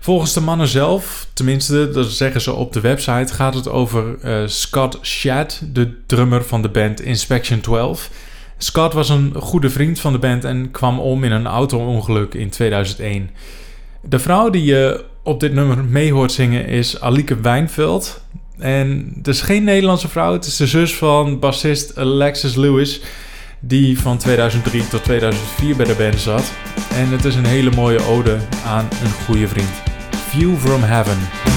Volgens 0.00 0.32
de 0.32 0.40
mannen 0.40 0.68
zelf, 0.68 1.26
tenminste 1.32 1.90
dat 1.90 2.10
zeggen 2.10 2.40
ze 2.40 2.52
op 2.52 2.72
de 2.72 2.80
website, 2.80 3.34
gaat 3.34 3.54
het 3.54 3.68
over 3.68 4.16
Scott 4.48 4.98
Shad, 5.02 5.62
de 5.72 6.04
drummer 6.06 6.44
van 6.44 6.62
de 6.62 6.68
band 6.68 7.00
Inspection 7.00 7.60
12. 7.60 8.10
Scott 8.58 8.94
was 8.94 9.08
een 9.08 9.34
goede 9.34 9.70
vriend 9.70 10.00
van 10.00 10.12
de 10.12 10.18
band 10.18 10.44
en 10.44 10.70
kwam 10.70 11.00
om 11.00 11.24
in 11.24 11.32
een 11.32 11.46
auto-ongeluk 11.46 12.34
in 12.34 12.50
2001. 12.50 13.30
De 14.02 14.18
vrouw 14.18 14.50
die 14.50 14.64
je 14.64 15.04
op 15.22 15.40
dit 15.40 15.52
nummer 15.52 15.84
mee 15.84 16.12
hoort 16.12 16.32
zingen 16.32 16.66
is 16.66 17.00
Alike 17.00 17.40
Wijnveld. 17.40 18.24
En 18.58 19.12
het 19.16 19.28
is 19.28 19.40
geen 19.40 19.64
Nederlandse 19.64 20.08
vrouw, 20.08 20.32
het 20.32 20.46
is 20.46 20.56
de 20.56 20.66
zus 20.66 20.94
van 20.94 21.38
bassist 21.38 21.98
Alexis 21.98 22.54
Lewis, 22.54 23.00
die 23.60 24.00
van 24.00 24.18
2003 24.18 24.88
tot 24.88 25.04
2004 25.04 25.76
bij 25.76 25.86
de 25.86 25.94
band 25.94 26.20
zat. 26.20 26.52
En 26.94 27.08
het 27.08 27.24
is 27.24 27.34
een 27.34 27.46
hele 27.46 27.70
mooie 27.70 28.02
ode 28.02 28.38
aan 28.66 28.88
een 29.02 29.12
goede 29.24 29.48
vriend. 29.48 29.82
View 30.10 30.56
from 30.56 30.82
Heaven. 30.82 31.55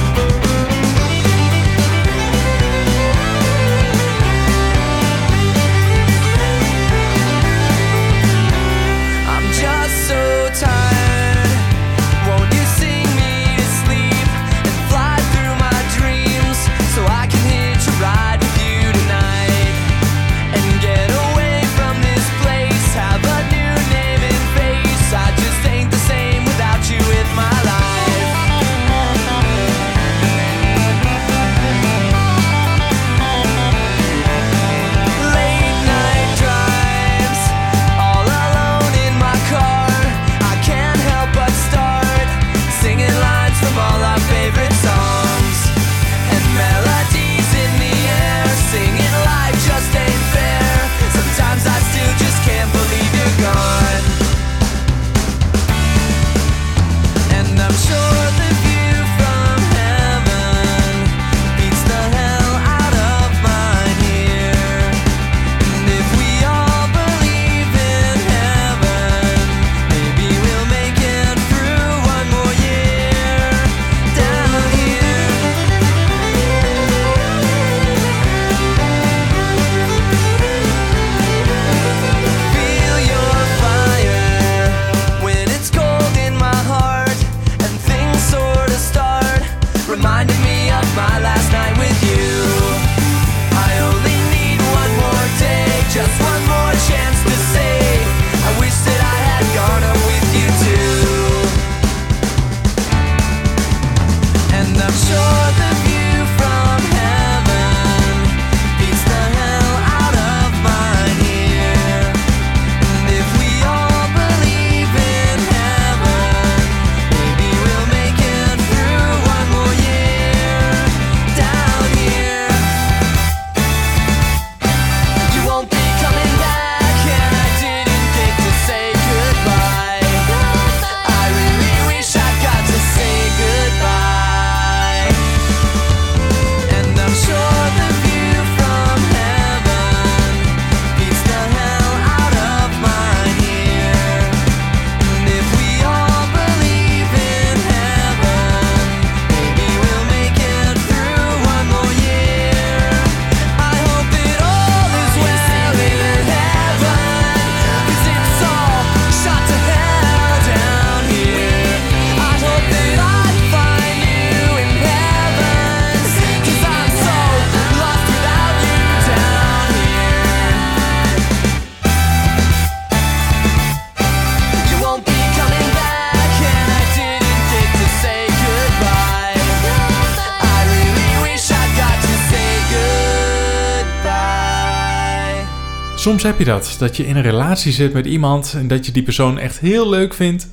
Soms 186.10 186.24
heb 186.24 186.40
je 186.40 186.46
dat, 186.46 186.76
dat 186.80 186.98
je 186.98 187.06
in 187.06 187.16
een 187.16 187.22
relatie 187.22 187.72
zit 187.72 187.94
met 187.94 188.06
iemand 188.06 188.54
en 188.58 188.68
dat 188.68 188.86
je 188.86 188.92
die 188.92 189.04
persoon 189.04 189.40
echt 189.40 189.60
heel 189.60 189.90
leuk 189.90 190.14
vindt, 190.14 190.50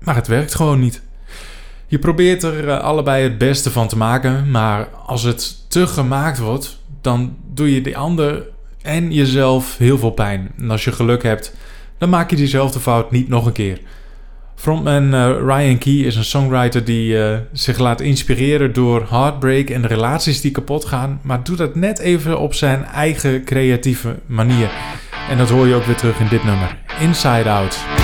maar 0.00 0.14
het 0.14 0.26
werkt 0.26 0.54
gewoon 0.54 0.80
niet. 0.80 1.02
Je 1.86 1.98
probeert 1.98 2.42
er 2.42 2.68
eh, 2.68 2.80
allebei 2.80 3.22
het 3.22 3.38
beste 3.38 3.70
van 3.70 3.88
te 3.88 3.96
maken, 3.96 4.50
maar 4.50 4.88
als 5.06 5.22
het 5.22 5.70
te 5.70 5.86
gemaakt 5.86 6.38
wordt, 6.38 6.80
dan 7.00 7.36
doe 7.54 7.74
je 7.74 7.80
de 7.80 7.96
ander 7.96 8.46
en 8.82 9.12
jezelf 9.12 9.78
heel 9.78 9.98
veel 9.98 10.10
pijn. 10.10 10.50
En 10.58 10.70
als 10.70 10.84
je 10.84 10.92
geluk 10.92 11.22
hebt, 11.22 11.54
dan 11.98 12.08
maak 12.08 12.30
je 12.30 12.36
diezelfde 12.36 12.80
fout 12.80 13.10
niet 13.10 13.28
nog 13.28 13.46
een 13.46 13.52
keer. 13.52 13.80
Frontman 14.60 15.14
uh, 15.14 15.30
Ryan 15.38 15.78
Key 15.78 15.92
is 15.92 16.16
een 16.16 16.24
songwriter 16.24 16.84
die 16.84 17.12
uh, 17.12 17.36
zich 17.52 17.78
laat 17.78 18.00
inspireren 18.00 18.72
door 18.72 19.06
heartbreak 19.10 19.68
en 19.70 19.82
de 19.82 19.88
relaties 19.88 20.40
die 20.40 20.50
kapot 20.50 20.84
gaan, 20.84 21.20
maar 21.22 21.42
doet 21.42 21.58
dat 21.58 21.74
net 21.74 21.98
even 21.98 22.38
op 22.38 22.54
zijn 22.54 22.84
eigen 22.84 23.44
creatieve 23.44 24.14
manier. 24.26 24.70
En 25.30 25.38
dat 25.38 25.50
hoor 25.50 25.66
je 25.66 25.74
ook 25.74 25.84
weer 25.84 25.96
terug 25.96 26.20
in 26.20 26.28
dit 26.28 26.44
nummer, 26.44 26.78
Inside 27.00 27.50
Out. 27.50 27.99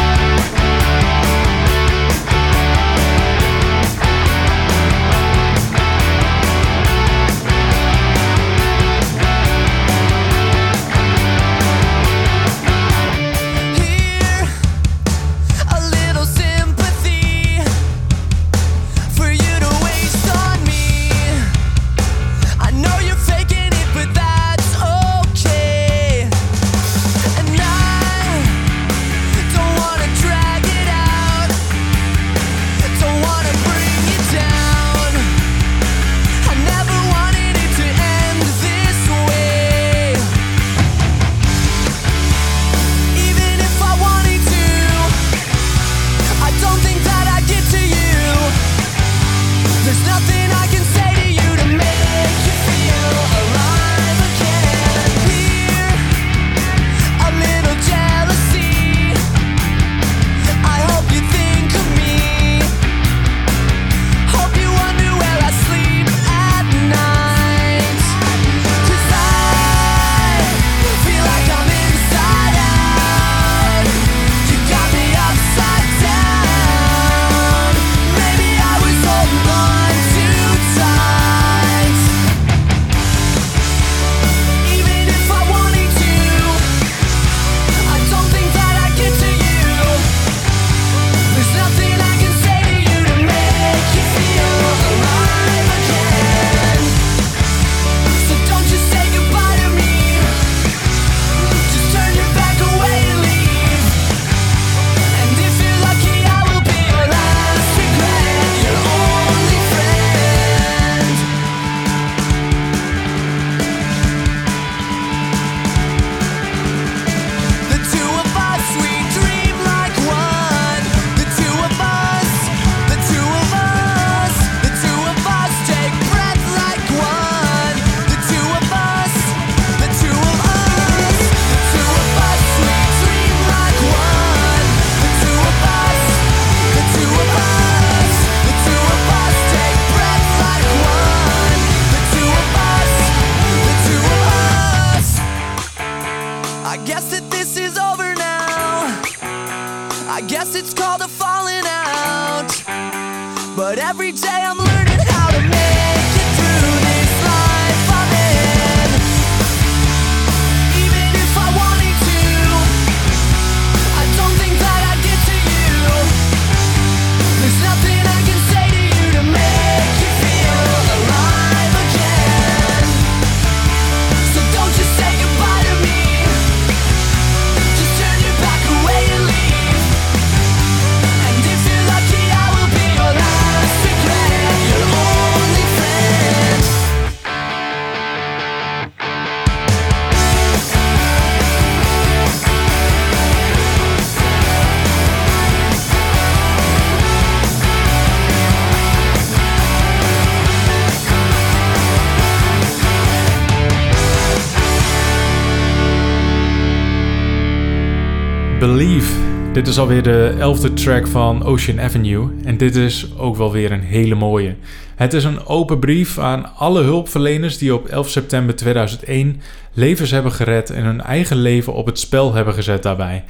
Believe. 208.67 209.13
Dit 209.53 209.69
is 209.69 209.79
alweer 209.79 210.03
de 210.03 210.35
elfde 210.39 210.73
track 210.73 211.07
van 211.07 211.45
Ocean 211.45 211.81
Avenue 211.81 212.31
en 212.45 212.57
dit 212.57 212.77
is 212.77 213.17
ook 213.19 213.37
wel 213.37 213.53
weer 213.53 213.73
een 213.73 213.83
hele 213.83 214.15
mooie. 214.15 214.55
Het 214.97 215.13
is 215.13 215.25
een 215.25 215.47
open 215.47 215.79
brief 215.79 216.19
aan 216.19 216.55
alle 216.57 216.83
hulpverleners 216.83 217.59
die 217.59 217.75
op 217.75 217.87
11 217.87 218.09
september 218.09 218.57
2001 218.57 219.41
levens 219.73 220.11
hebben 220.11 220.33
gered 220.33 220.71
en 220.71 220.85
hun 220.85 221.01
eigen 221.01 221.37
leven 221.37 221.73
op 221.73 221.87
het 221.87 221.99
spel 221.99 222.35
hebben 222.35 222.55
gezet 222.55 222.83
daarbij. 222.83 223.25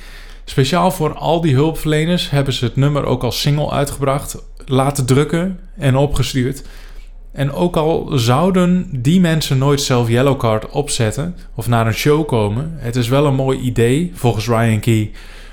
Speciaal 0.44 0.90
voor 0.90 1.14
al 1.14 1.40
die 1.40 1.54
hulpverleners 1.54 2.30
hebben 2.30 2.52
ze 2.52 2.64
het 2.64 2.76
nummer 2.76 3.04
ook 3.04 3.22
als 3.22 3.40
single 3.40 3.70
uitgebracht, 3.70 4.42
laten 4.66 5.06
drukken 5.06 5.58
en 5.78 5.96
opgestuurd. 5.96 6.62
En 7.36 7.52
ook 7.52 7.76
al 7.76 8.10
zouden 8.14 8.88
die 8.92 9.20
mensen 9.20 9.58
nooit 9.58 9.80
zelf 9.80 10.08
Yellowcard 10.08 10.70
opzetten 10.70 11.36
of 11.54 11.68
naar 11.68 11.86
een 11.86 11.94
show 11.94 12.26
komen, 12.26 12.74
het 12.76 12.96
is 12.96 13.08
wel 13.08 13.26
een 13.26 13.34
mooi 13.34 13.58
idee, 13.58 14.10
volgens 14.14 14.46
Ryan 14.46 14.80
Key, 14.80 15.10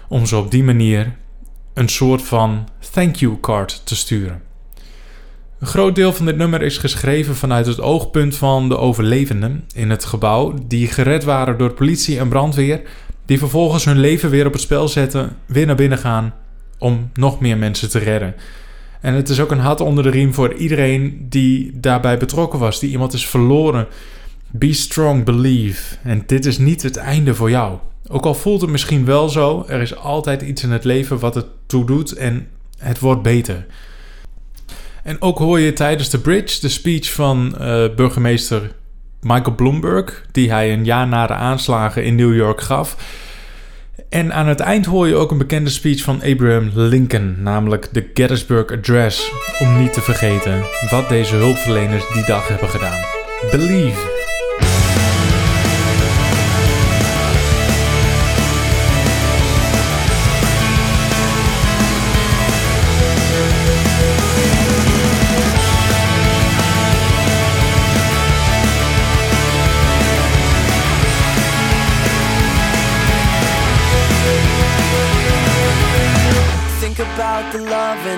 om 0.08 0.26
ze 0.26 0.38
op 0.38 0.52
die 0.52 0.64
manier 0.64 1.16
een 1.74 1.90
soort 1.90 2.22
van 2.22 2.68
thank 2.92 3.16
you 3.16 3.38
card 3.42 3.82
te 3.86 3.96
sturen. 3.96 4.42
Een 5.60 5.68
groot 5.68 5.96
deel 5.96 6.14
van 6.14 6.26
dit 6.26 6.38
nummer 6.38 6.62
is 6.62 6.78
geschreven 6.78 7.36
vanuit 7.36 7.66
het 7.66 7.82
oogpunt 7.82 8.36
van 8.36 8.70
de 8.70 8.78
overlevenden 8.78 9.64
in 9.74 9.90
het 9.90 10.06
gebouw 10.06 10.54
die 10.68 10.88
gered 10.88 11.24
waren 11.24 11.58
door 11.58 11.74
politie 11.74 12.20
en 12.20 12.30
brandweer, 12.30 12.82
die 13.26 13.38
vervolgens 13.38 13.86
hun 13.86 14.00
leven 14.00 14.30
weer 14.30 14.46
op 14.46 14.54
het 14.54 14.62
spel 14.62 14.88
zetten, 14.88 15.38
weer 15.46 15.66
naar 15.66 15.76
binnen 15.76 15.98
gaan 15.98 16.34
om 16.78 17.10
nog 17.14 17.40
meer 17.40 17.58
mensen 17.58 17.90
te 17.90 18.00
redden. 18.00 18.36
En 19.04 19.14
het 19.14 19.30
is 19.30 19.39
ook 19.39 19.51
een 19.51 19.60
hart 19.60 19.82
onder 19.82 20.04
de 20.04 20.10
riem 20.10 20.34
voor 20.34 20.54
iedereen 20.54 21.26
die 21.30 21.72
daarbij 21.80 22.18
betrokken 22.18 22.60
was, 22.60 22.80
die 22.80 22.91
iemand 22.91 23.14
is 23.14 23.28
verloren. 23.28 23.88
Be 24.51 24.74
strong, 24.74 25.24
believe. 25.24 25.95
En 26.04 26.24
dit 26.26 26.45
is 26.45 26.58
niet 26.58 26.82
het 26.82 26.97
einde 26.97 27.36
voor 27.36 27.49
jou. 27.49 27.78
Ook 28.08 28.26
al 28.26 28.34
voelt 28.34 28.62
het 28.62 28.70
misschien 28.70 29.06
wel 29.06 29.30
zo, 29.30 29.66
er 29.68 29.82
is 29.82 29.95
altijd 29.95 30.41
iets 30.41 30.64
in 30.64 30.72
het 30.72 30.84
leven 30.84 31.20
wat 31.20 31.36
het 31.36 31.45
toe 31.66 31.86
doet 31.86 32.12
en 32.12 32.47
het 32.78 32.99
wordt 32.99 33.22
beter. 33.22 33.66
En 35.04 35.22
ook 35.22 35.38
hoor 35.38 35.60
je 35.60 35.74
tijdens 35.74 36.10
de 36.10 36.20
bridge 36.20 36.60
de 36.60 36.70
speech 36.70 37.14
van 37.14 37.56
uh, 37.60 37.86
burgemeester 37.95 38.72
Michael 39.22 39.56
Bloomberg, 39.56 40.26
die 40.32 40.51
hij 40.51 40.74
een 40.74 40.86
jaar 40.86 41.08
na 41.08 41.28
de 41.28 41.34
aanslagen 41.34 42.04
in 42.04 42.16
New 42.16 42.36
York 42.36 42.62
gaf. 42.62 42.97
En 44.10 44.34
aan 44.34 44.48
het 44.48 44.60
eind 44.60 44.86
hoor 44.86 45.08
je 45.08 45.16
ook 45.16 45.32
een 45.32 45.38
bekende 45.38 45.70
speech 45.70 46.02
van 46.02 46.22
Abraham 46.24 46.72
Lincoln, 46.74 47.36
namelijk 47.39 47.89
de 47.91 48.10
Gettysburg 48.14 48.72
Address, 48.72 49.32
om 49.60 49.80
niet 49.80 49.94
te 49.94 50.02
vergeten 50.02 50.64
wat 50.89 51.10
deze 51.10 51.36
hulpverleners 51.36 52.04
die 52.14 52.26
dag 52.26 52.48
hebben 52.48 52.70
gedaan. 52.70 53.02
Believe. 53.52 54.12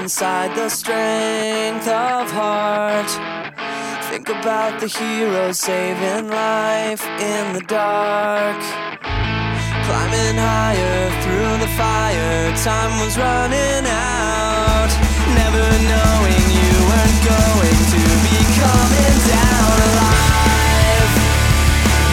Inside 0.06 0.56
the 0.56 0.70
strength 0.70 1.88
of 1.88 2.30
heart. 2.30 3.10
Think 4.12 4.30
about 4.30 4.80
the 4.80 4.88
hero 4.88 5.52
saving 5.52 6.30
life 6.30 7.04
in 7.32 7.54
the 7.54 7.64
dark. 7.66 8.62
Climbing 9.88 10.38
higher 10.38 11.10
through 11.24 11.54
the 11.58 11.72
fire, 11.74 12.54
time 12.68 12.94
was 13.02 13.18
running 13.18 13.86
out. 13.90 14.92
Never 15.42 15.66
knowing 15.90 16.46
you 16.60 16.74
weren't 16.90 17.22
going 17.34 17.82
to 17.96 18.04
be 18.30 18.38
coming 18.62 19.18
down 19.34 19.76
alive. 19.90 21.14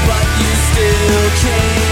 But 0.08 0.26
you 0.40 0.52
still 0.70 1.28
came 1.44 1.91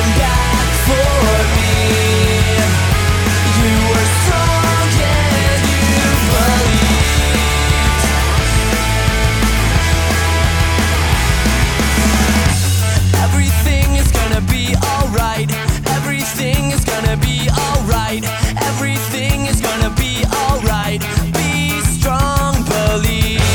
Everything 18.56 19.46
is 19.46 19.60
gonna 19.60 19.90
be 19.90 20.24
alright. 20.32 21.00
Be 21.32 21.80
strong, 21.82 22.64
believe. 22.64 23.49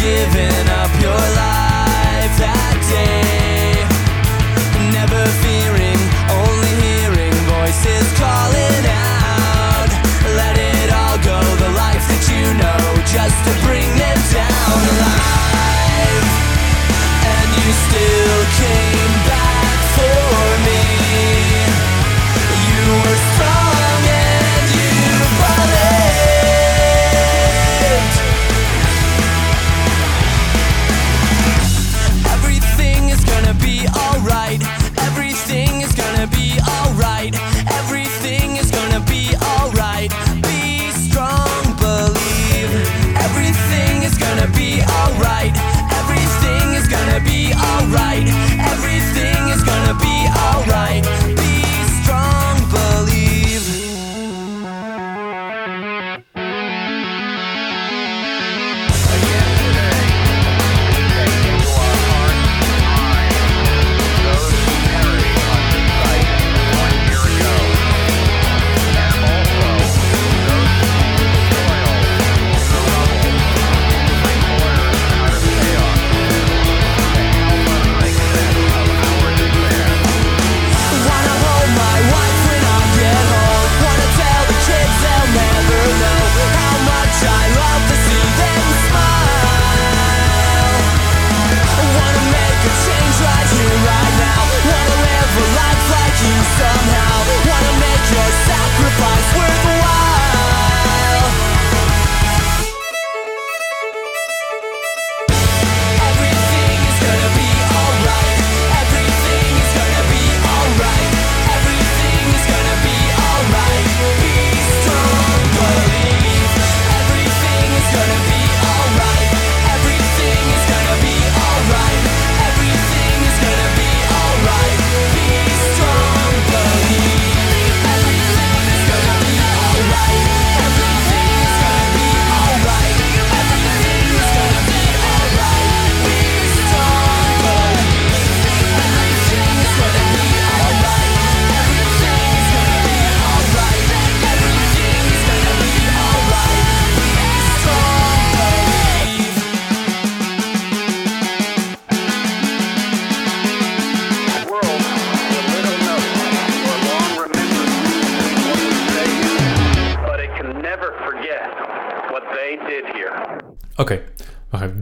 giving 0.00 0.68
up 0.80 0.90
your 0.96 1.22
life 1.36 2.32
that 2.40 2.76
day. 2.88 3.84
Never 4.96 5.22
fearing, 5.44 6.00
only 6.40 6.72
hearing 6.80 7.36
voices 7.44 8.08
calling 8.16 8.84
out. 8.88 9.92
Let 10.40 10.56
it 10.56 10.88
all 10.88 11.18
go, 11.20 11.38
the 11.60 11.72
life 11.76 12.04
that 12.08 12.24
you 12.32 12.48
know, 12.56 12.80
just 13.12 13.36
to 13.44 13.52
bring 13.68 13.88
them 14.00 14.20
down 14.32 14.80
alive. 14.88 16.24
And 17.20 17.48
you 17.60 17.68
still. 17.84 18.19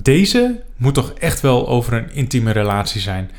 Deze 0.09 0.61
moet 0.77 0.95
toch 0.95 1.13
echt 1.19 1.41
wel 1.41 1.69
over 1.69 1.93
een 1.93 2.13
intieme 2.13 2.51
relatie 2.51 3.01
zijn. 3.01 3.31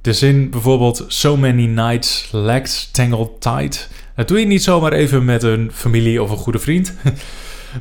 De 0.00 0.12
zin 0.12 0.50
bijvoorbeeld 0.50 1.04
So 1.08 1.36
many 1.36 1.66
nights 1.66 2.28
legs 2.32 2.90
tangled 2.90 3.40
tight. 3.40 3.88
Dat 4.14 4.28
doe 4.28 4.40
je 4.40 4.46
niet 4.46 4.62
zomaar 4.62 4.92
even 4.92 5.24
met 5.24 5.42
een 5.42 5.70
familie 5.72 6.22
of 6.22 6.30
een 6.30 6.36
goede 6.36 6.58
vriend. 6.58 6.94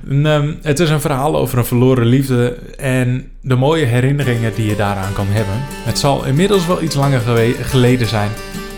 Ehm, 0.10 0.54
het 0.62 0.80
is 0.80 0.90
een 0.90 1.02
verhaal 1.02 1.38
over 1.38 1.58
een 1.58 1.66
verloren 1.66 2.06
liefde 2.06 2.54
en 2.78 3.32
de 3.42 3.56
mooie 3.56 3.86
herinneringen 3.86 4.56
die 4.56 4.66
je 4.66 4.76
daaraan 4.76 5.14
kan 5.14 5.28
hebben. 5.28 5.56
Het 5.62 6.00
zal 6.00 6.26
inmiddels 6.26 6.66
wel 6.66 6.82
iets 6.82 6.96
langer 6.96 7.22
geleden 7.62 8.08
zijn, 8.08 8.32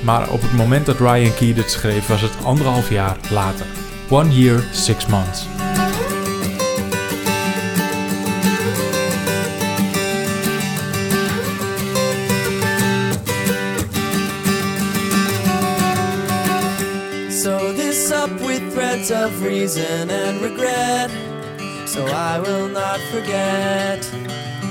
maar 0.03 0.29
op 0.31 0.41
het 0.41 0.53
moment 0.53 0.85
dat 0.85 0.99
Ryan 0.99 1.35
Key 1.35 1.53
dit 1.53 1.71
schreef 1.71 2.07
was 2.07 2.21
het 2.21 2.43
anderhalf 2.43 2.89
jaar 2.89 3.17
later. 3.31 3.65
One 4.09 4.29
year, 4.29 4.63
six 4.71 5.05
months. 5.05 5.56
Of 19.27 19.43
reason 19.43 20.09
and 20.09 20.41
regret. 20.41 21.11
So 21.85 22.05
I 22.05 22.39
will 22.39 22.69
not 22.69 22.99
forget, 23.11 23.99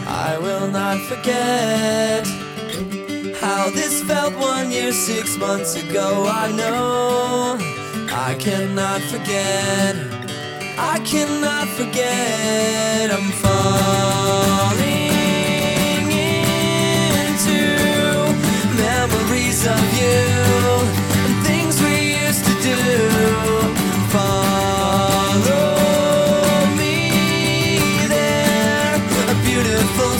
I 0.07 0.39
will 0.39 0.69
not 0.69 0.99
forget 1.11 2.27
how 3.43 3.69
this 3.71 4.03
felt 4.05 4.35
one 4.37 4.71
year, 4.71 4.93
six 4.93 5.37
months 5.37 5.75
ago. 5.77 6.27
I 6.45 6.47
know 6.53 7.59
I 8.29 8.35
cannot 8.39 9.03
forget, 9.13 9.95
I 10.95 10.97
cannot 11.05 11.69
forget. 11.79 13.11
I'm 13.17 13.31
falling 13.45 14.87
into 17.25 17.59
memories 18.87 19.67
of 19.67 19.85
you 20.01 20.76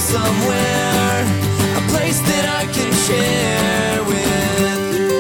somewhere, 0.07 1.19
a 1.81 1.83
place 1.91 2.21
that 2.31 2.45
I 2.61 2.65
can 2.77 2.91
share 3.07 3.99
with 4.11 4.83
you. 4.95 5.17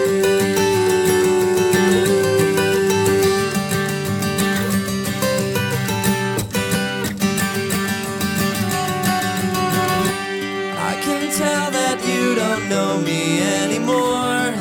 I 10.90 10.94
can 11.04 11.22
tell 11.42 11.66
that 11.78 11.98
you 12.06 12.36
don't 12.36 12.64
know 12.68 13.00
me 13.00 13.42
anymore. 13.62 14.54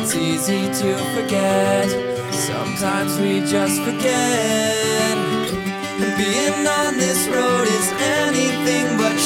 It's 0.00 0.14
easy 0.14 0.62
to 0.80 0.90
forget. 1.14 1.88
Sometimes 2.32 3.12
we 3.20 3.40
just 3.40 3.76
forget. 3.82 5.16
And 6.02 6.16
being 6.16 6.66
on 6.66 6.96
this 6.96 7.28
road 7.28 7.66
is 7.68 7.90
but 7.92 8.19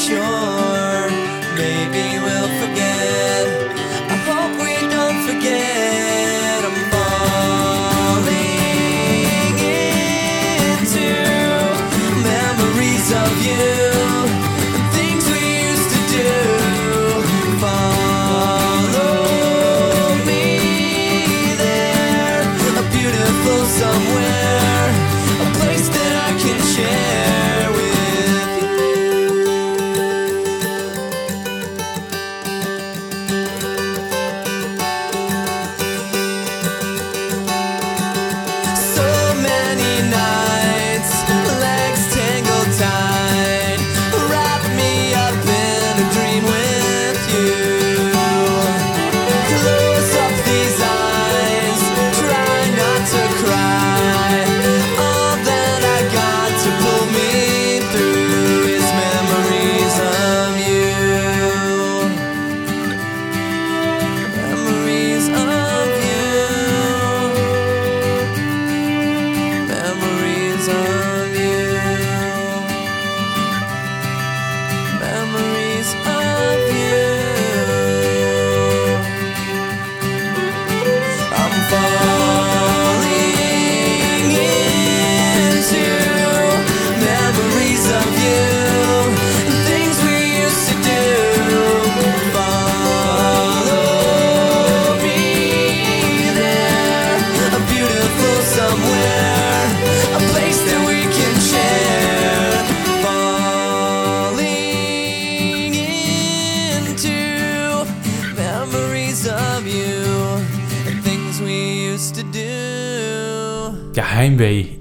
sure. 0.07 0.54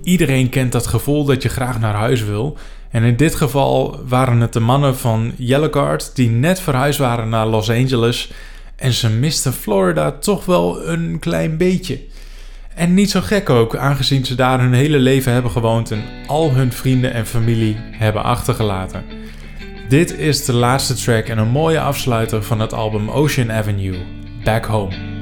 Iedereen 0.03 0.49
kent 0.49 0.71
dat 0.71 0.87
gevoel 0.87 1.25
dat 1.25 1.43
je 1.43 1.49
graag 1.49 1.79
naar 1.79 1.93
huis 1.93 2.23
wil. 2.23 2.57
En 2.89 3.03
in 3.03 3.15
dit 3.15 3.35
geval 3.35 3.99
waren 4.07 4.39
het 4.39 4.53
de 4.53 4.59
mannen 4.59 4.97
van 4.97 5.31
Yellowcard 5.37 6.15
die 6.15 6.29
net 6.29 6.59
verhuisd 6.59 6.99
waren 6.99 7.29
naar 7.29 7.47
Los 7.47 7.69
Angeles. 7.69 8.31
En 8.75 8.93
ze 8.93 9.09
misten 9.09 9.53
Florida 9.53 10.11
toch 10.11 10.45
wel 10.45 10.87
een 10.87 11.17
klein 11.19 11.57
beetje. 11.57 11.99
En 12.75 12.93
niet 12.93 13.11
zo 13.11 13.21
gek 13.21 13.49
ook, 13.49 13.75
aangezien 13.75 14.25
ze 14.25 14.35
daar 14.35 14.59
hun 14.59 14.73
hele 14.73 14.99
leven 14.99 15.31
hebben 15.33 15.51
gewoond 15.51 15.91
en 15.91 16.03
al 16.27 16.51
hun 16.51 16.71
vrienden 16.71 17.13
en 17.13 17.25
familie 17.25 17.77
hebben 17.91 18.23
achtergelaten. 18.23 19.03
Dit 19.89 20.17
is 20.17 20.45
de 20.45 20.53
laatste 20.53 20.93
track 20.93 21.27
en 21.27 21.37
een 21.37 21.49
mooie 21.49 21.79
afsluiter 21.79 22.43
van 22.43 22.59
het 22.59 22.73
album 22.73 23.09
Ocean 23.09 23.51
Avenue, 23.51 23.97
Back 24.43 24.65
Home. 24.65 25.12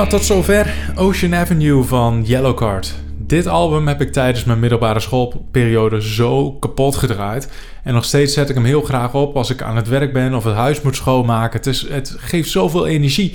Nou, 0.00 0.12
tot 0.12 0.24
zover 0.24 0.74
Ocean 0.94 1.34
Avenue 1.34 1.82
van 1.82 2.22
Yellowcard. 2.24 2.94
Dit 3.16 3.46
album 3.46 3.88
heb 3.88 4.00
ik 4.00 4.12
tijdens 4.12 4.44
mijn 4.44 4.58
middelbare 4.58 5.00
schoolperiode 5.00 6.02
zo 6.02 6.52
kapot 6.52 6.96
gedraaid. 6.96 7.48
En 7.82 7.94
nog 7.94 8.04
steeds 8.04 8.34
zet 8.34 8.48
ik 8.48 8.54
hem 8.54 8.64
heel 8.64 8.82
graag 8.82 9.14
op 9.14 9.36
als 9.36 9.50
ik 9.50 9.62
aan 9.62 9.76
het 9.76 9.88
werk 9.88 10.12
ben 10.12 10.34
of 10.34 10.44
het 10.44 10.54
huis 10.54 10.82
moet 10.82 10.96
schoonmaken. 10.96 11.56
Het, 11.58 11.66
is, 11.66 11.88
het 11.88 12.14
geeft 12.18 12.50
zoveel 12.50 12.86
energie. 12.86 13.34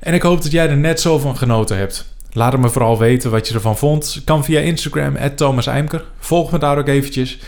En 0.00 0.14
ik 0.14 0.22
hoop 0.22 0.42
dat 0.42 0.52
jij 0.52 0.68
er 0.68 0.76
net 0.76 1.00
zo 1.00 1.18
van 1.18 1.36
genoten 1.36 1.76
hebt. 1.76 2.14
Laat 2.32 2.58
me 2.58 2.68
vooral 2.68 2.98
weten 2.98 3.30
wat 3.30 3.48
je 3.48 3.54
ervan 3.54 3.78
vond. 3.78 4.22
Kan 4.24 4.44
via 4.44 4.60
Instagram, 4.60 5.16
Thomas 5.34 5.66
Eimker. 5.66 6.04
Volg 6.18 6.52
me 6.52 6.58
daar 6.58 6.78
ook 6.78 6.88
eventjes. 6.88 7.38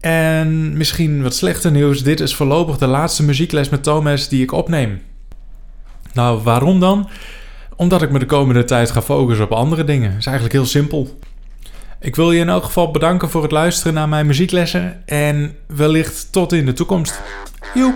En 0.00 0.76
misschien 0.76 1.22
wat 1.22 1.34
slechter 1.34 1.70
nieuws. 1.70 2.02
Dit 2.02 2.20
is 2.20 2.34
voorlopig 2.34 2.78
de 2.78 2.86
laatste 2.86 3.22
muziekles 3.22 3.68
met 3.68 3.82
Thomas 3.82 4.28
die 4.28 4.42
ik 4.42 4.52
opneem. 4.52 5.02
Nou, 6.12 6.42
waarom 6.42 6.80
dan? 6.80 7.08
Omdat 7.76 8.02
ik 8.02 8.10
me 8.10 8.18
de 8.18 8.26
komende 8.26 8.64
tijd 8.64 8.90
ga 8.90 9.02
focussen 9.02 9.44
op 9.44 9.52
andere 9.52 9.84
dingen. 9.84 10.10
Dat 10.10 10.18
is 10.18 10.26
eigenlijk 10.26 10.56
heel 10.56 10.66
simpel. 10.66 11.18
Ik 12.00 12.16
wil 12.16 12.32
je 12.32 12.40
in 12.40 12.48
elk 12.48 12.64
geval 12.64 12.90
bedanken 12.90 13.30
voor 13.30 13.42
het 13.42 13.52
luisteren 13.52 13.94
naar 13.94 14.08
mijn 14.08 14.26
muzieklessen. 14.26 15.02
En 15.06 15.56
wellicht 15.66 16.32
tot 16.32 16.52
in 16.52 16.66
de 16.66 16.72
toekomst. 16.72 17.20
Joep! 17.74 17.94